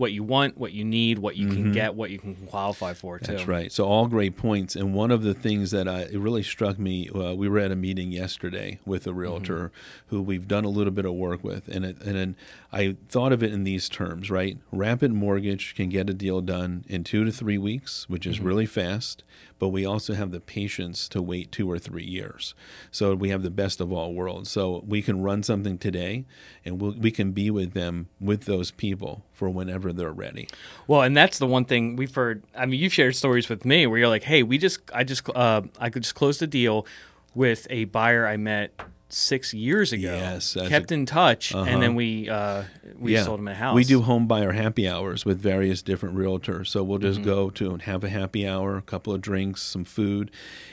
what 0.00 0.12
you 0.12 0.22
want, 0.22 0.56
what 0.58 0.72
you 0.72 0.84
need, 0.84 1.18
what 1.18 1.36
you 1.36 1.48
can 1.48 1.72
get, 1.72 1.94
what 1.94 2.10
you 2.10 2.18
can 2.18 2.34
qualify 2.46 2.94
for 2.94 3.18
too. 3.18 3.26
Mm-hmm. 3.26 3.36
That's 3.36 3.46
right. 3.46 3.70
So 3.70 3.84
all 3.84 4.06
great 4.06 4.36
points. 4.36 4.74
And 4.74 4.94
one 4.94 5.10
of 5.10 5.22
the 5.22 5.34
things 5.34 5.70
that 5.70 5.86
I, 5.86 6.02
it 6.02 6.18
really 6.18 6.42
struck 6.42 6.78
me, 6.78 7.08
uh, 7.10 7.34
we 7.34 7.48
were 7.48 7.58
at 7.58 7.70
a 7.70 7.76
meeting 7.76 8.10
yesterday 8.10 8.80
with 8.84 9.06
a 9.06 9.12
realtor 9.12 9.70
who 10.06 10.22
we've 10.22 10.48
done 10.48 10.64
a 10.64 10.68
little 10.68 10.92
bit 10.92 11.04
of 11.04 11.12
work 11.12 11.44
with, 11.44 11.68
and 11.68 11.84
it, 11.84 12.00
and 12.00 12.16
then 12.16 12.36
I 12.72 12.96
thought 13.08 13.32
of 13.32 13.42
it 13.42 13.52
in 13.52 13.64
these 13.64 13.88
terms. 13.88 14.30
Right, 14.30 14.58
Rapid 14.72 15.12
Mortgage 15.12 15.74
can 15.74 15.88
get 15.88 16.08
a 16.08 16.14
deal 16.14 16.40
done 16.40 16.84
in 16.88 17.04
two 17.04 17.24
to 17.24 17.32
three 17.32 17.58
weeks, 17.58 18.08
which 18.08 18.26
is 18.26 18.40
really 18.40 18.66
fast. 18.66 19.22
But 19.58 19.68
we 19.68 19.84
also 19.84 20.14
have 20.14 20.30
the 20.30 20.40
patience 20.40 21.06
to 21.10 21.20
wait 21.20 21.52
two 21.52 21.70
or 21.70 21.78
three 21.78 22.04
years. 22.04 22.54
So 22.90 23.14
we 23.14 23.28
have 23.28 23.42
the 23.42 23.50
best 23.50 23.78
of 23.78 23.92
all 23.92 24.14
worlds. 24.14 24.50
So 24.50 24.82
we 24.86 25.02
can 25.02 25.20
run 25.20 25.42
something 25.42 25.76
today, 25.76 26.24
and 26.64 26.80
we'll, 26.80 26.92
we 26.92 27.10
can 27.10 27.32
be 27.32 27.50
with 27.50 27.74
them 27.74 28.08
with 28.18 28.46
those 28.46 28.70
people 28.70 29.26
for 29.34 29.50
whenever 29.50 29.89
they're 29.96 30.12
ready. 30.12 30.48
Well, 30.86 31.02
and 31.02 31.16
that's 31.16 31.38
the 31.38 31.46
one 31.46 31.64
thing 31.64 31.96
we've 31.96 32.14
heard. 32.14 32.42
I 32.56 32.66
mean, 32.66 32.80
you've 32.80 32.92
shared 32.92 33.16
stories 33.16 33.48
with 33.48 33.64
me 33.64 33.86
where 33.86 33.98
you're 33.98 34.08
like, 34.08 34.24
"Hey, 34.24 34.42
we 34.42 34.58
just, 34.58 34.80
I 34.94 35.04
just, 35.04 35.28
uh, 35.34 35.62
I 35.78 35.90
could 35.90 36.02
just 36.02 36.14
close 36.14 36.40
a 36.42 36.46
deal 36.46 36.86
with 37.34 37.66
a 37.70 37.84
buyer 37.84 38.26
I 38.26 38.36
met 38.36 38.72
six 39.12 39.52
years 39.52 39.92
ago. 39.92 40.14
Yes, 40.14 40.56
kept 40.68 40.92
a- 40.92 40.94
in 40.94 41.04
touch, 41.04 41.52
Uh-huh. 41.52 41.64
and 41.68 41.82
then 41.82 41.96
we, 41.96 42.28
uh, 42.28 42.62
we 42.96 43.16
sold 43.16 43.40
him 43.40 43.48
a 43.48 43.54
house. 43.54 43.74
We 43.74 43.82
do 43.82 44.02
home 44.02 44.28
buyer 44.28 44.52
happy 44.52 44.88
hours 44.88 45.24
with 45.24 45.40
various 45.40 45.82
different 45.82 46.16
realtors. 46.16 46.68
So 46.68 46.84
we'll 46.84 46.98
Mm-hmm. 47.00 47.08
just 47.08 47.22
go 47.22 47.50
to 47.50 47.72
and 47.72 47.82
have 47.82 48.04
a 48.04 48.08
happy 48.08 48.46
hour, 48.46 48.76
a 48.76 48.82
couple 48.82 49.12
of 49.12 49.20
drinks, 49.20 49.62
some 49.62 49.84
food. 49.84 50.30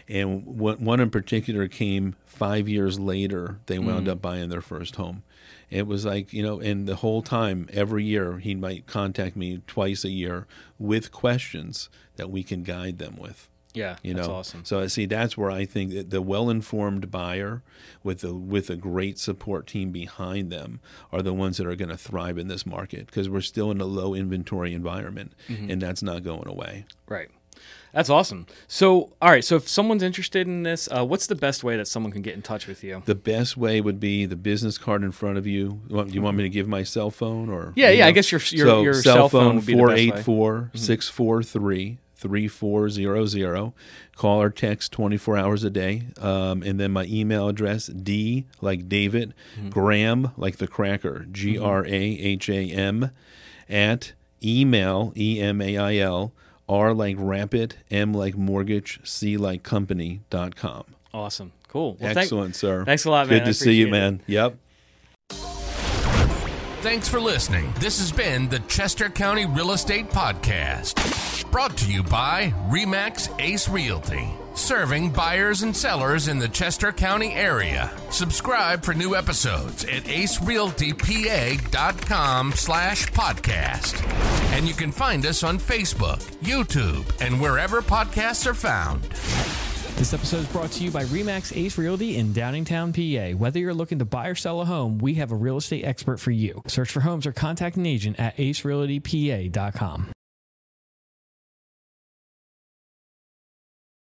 And 0.08 0.46
one 0.46 0.78
one 0.86 1.00
in 1.00 1.10
particular 1.10 1.68
came 1.68 2.16
five 2.28 2.70
years 2.70 3.00
later. 3.00 3.58
They 3.66 3.80
wound 3.80 4.06
Mm. 4.06 4.12
up 4.12 4.22
buying 4.22 4.50
their 4.50 4.62
first 4.62 4.98
home. 4.98 5.24
It 5.70 5.86
was 5.86 6.06
like, 6.06 6.32
you 6.32 6.42
know, 6.44 6.60
and 6.62 6.88
the 6.88 6.96
whole 6.96 7.22
time, 7.22 7.68
every 7.74 8.06
year, 8.06 8.38
he 8.40 8.56
might 8.56 8.88
contact 8.88 9.36
me 9.36 9.62
twice 9.68 10.06
a 10.06 10.10
year 10.10 10.48
with 10.80 11.12
questions 11.12 11.90
that 12.16 12.30
we 12.30 12.42
can 12.44 12.64
guide 12.64 12.98
them 13.00 13.18
with. 13.18 13.50
Yeah, 13.74 13.98
You 14.02 14.16
that's 14.16 14.28
know, 14.28 14.34
awesome. 14.36 14.66
so 14.66 14.80
I 14.80 14.88
see, 14.88 15.06
that's 15.06 15.38
where 15.38 15.52
I 15.52 15.66
think 15.66 15.92
that 15.94 16.10
the 16.10 16.22
well-informed 16.22 17.12
buyer 17.12 17.62
with 18.02 18.24
a 18.24 18.34
with 18.34 18.72
a 18.72 18.76
great 18.76 19.20
support 19.20 19.68
team 19.68 19.92
behind 19.92 20.52
them 20.52 20.80
are 21.12 21.22
the 21.22 21.34
ones 21.34 21.58
that 21.58 21.68
are 21.68 21.76
going 21.76 21.90
to 21.90 21.98
thrive 21.98 22.40
in 22.40 22.48
this 22.48 22.66
market 22.66 23.06
because 23.06 23.30
we're 23.30 23.42
still 23.42 23.70
in 23.70 23.80
a 23.80 23.86
low 23.86 24.16
inventory 24.16 24.74
environment, 24.74 25.34
Mm-hmm. 25.48 25.70
and 25.70 25.82
that's 25.82 26.02
not 26.02 26.24
going 26.24 26.48
away. 26.48 26.86
Right. 27.08 27.30
That's 27.98 28.12
awesome. 28.12 28.46
So, 28.68 29.12
all 29.20 29.32
right. 29.32 29.44
So, 29.44 29.56
if 29.56 29.68
someone's 29.68 30.04
interested 30.04 30.46
in 30.48 30.62
this, 30.62 30.88
uh, 30.96 31.04
what's 31.04 31.26
the 31.26 31.34
best 31.36 31.64
way 31.64 31.76
that 31.78 31.88
someone 31.88 32.12
can 32.12 32.22
get 32.22 32.36
in 32.36 32.44
touch 32.44 32.68
with 32.68 32.84
you? 32.84 33.02
The 33.06 33.16
best 33.16 33.58
way 33.58 33.82
would 33.82 34.00
be 34.00 34.28
the 34.28 34.36
business 34.36 34.78
card 34.78 35.02
in 35.04 35.12
front 35.12 35.40
of 35.40 35.48
you. 35.48 35.82
You 35.90 35.96
want, 35.96 36.14
you 36.14 36.22
want 36.22 36.38
me 36.38 36.44
to 36.44 36.50
give 36.50 36.68
my 36.68 36.84
cell 36.84 37.10
phone 37.10 37.50
or 37.50 37.74
Yeah, 37.76 37.90
yeah, 37.90 38.06
I 38.06 38.12
guess 38.12 38.32
your- 38.32 38.40
your- 38.52 38.68
so 38.68 38.82
your 38.84 38.94
cell 38.94 39.16
cell 39.16 39.30
phone 39.30 39.62
phone 39.62 39.66
the 39.66 39.74
best 39.76 39.88
way. 39.88 40.08
Mm-hmm. 40.10 40.22
484 40.22 40.72
643 40.76 41.98
3400 42.18 43.74
call 44.16 44.42
or 44.42 44.50
text 44.50 44.92
24 44.92 45.38
hours 45.38 45.64
a 45.64 45.70
day 45.70 46.04
um, 46.20 46.64
and 46.64 46.80
then 46.80 46.92
my 46.92 47.06
email 47.06 47.48
address 47.48 47.88
d 47.88 48.46
like 48.62 48.90
david 48.90 49.34
Mm-hmm. 49.56 49.70
graham 49.70 50.32
like 50.38 50.58
the 50.58 50.68
cracker 50.68 51.28
g-r-a-h-a-m 51.32 53.12
at 53.70 54.14
email, 54.44 55.14
E 55.18 55.42
M 55.42 55.62
A 55.62 55.78
I 55.78 55.98
L, 55.98 56.32
R 56.70 56.94
like 56.94 57.16
rampant, 57.20 57.78
M 57.92 58.14
like 58.14 58.36
mortgage, 58.38 59.00
C 59.04 59.38
like 59.38 59.64
company.com. 59.64 60.84
Awesome. 61.14 61.52
Cool. 61.68 61.98
Well, 62.00 62.14
thank- 62.14 62.18
Excellent, 62.26 62.56
sir. 62.56 62.86
thanks 62.86 63.06
a 63.06 63.10
lot, 63.12 63.28
man. 63.28 63.40
Good 63.40 63.44
I 63.44 63.46
to 63.46 63.54
see 63.54 63.74
you, 63.74 63.88
appreciate 63.88 64.04
it. 64.08 64.12
man. 64.12 64.22
Yep. 64.28 64.56
Thanks 66.82 67.10
for 67.10 67.20
listening. 67.20 67.74
This 67.80 68.00
has 68.00 68.12
been 68.12 68.48
the 68.50 68.60
Chester 68.62 69.10
County 69.10 69.46
Real 69.46 69.72
Estate 69.72 70.10
Podcast, 70.10 71.50
brought 71.52 71.76
to 71.78 71.92
you 71.92 72.04
by 72.04 72.54
Remax 72.70 73.30
Ace 73.42 73.68
Realty, 73.68 74.30
serving 74.58 75.12
buyers 75.12 75.64
and 75.64 75.74
sellers 75.76 76.28
in 76.28 76.38
the 76.40 76.50
Chester 76.50 76.92
County 76.92 77.34
area. 77.34 77.90
Subscribe 78.10 78.84
for 78.84 78.94
new 78.94 79.16
episodes 79.16 79.86
at 79.86 80.04
acerealtypa.com 80.04 82.52
slash 82.54 83.08
podcast. 83.12 84.04
And 84.54 84.68
you 84.68 84.74
can 84.74 84.92
find 84.92 85.26
us 85.26 85.44
on 85.44 85.58
Facebook, 85.60 86.20
YouTube, 86.42 87.06
and 87.22 87.40
wherever 87.40 87.82
podcasts 87.82 88.46
are 88.48 88.54
found. 88.54 89.04
This 89.98 90.14
episode 90.14 90.42
is 90.42 90.48
brought 90.50 90.72
to 90.74 90.84
you 90.84 90.92
by 90.92 91.06
Remax 91.06 91.56
Ace 91.58 91.76
Realty 91.78 92.18
in 92.18 92.34
Downingtown, 92.34 92.94
PA. 92.94 93.32
Whether 93.36 93.60
you're 93.60 93.74
looking 93.74 93.98
to 94.00 94.06
buy 94.06 94.28
or 94.28 94.36
sell 94.36 94.62
a 94.62 94.66
home, 94.66 94.98
we 95.00 95.16
have 95.16 95.32
a 95.32 95.36
real 95.36 95.58
estate 95.58 95.86
expert 95.86 96.20
for 96.20 96.30
you. 96.32 96.62
Search 96.68 96.92
for 96.92 97.00
homes 97.00 97.26
or 97.26 97.32
contact 97.32 97.78
an 97.78 97.86
agent 97.88 98.20
at 98.20 98.38
acerealtypa.com. 98.38 100.12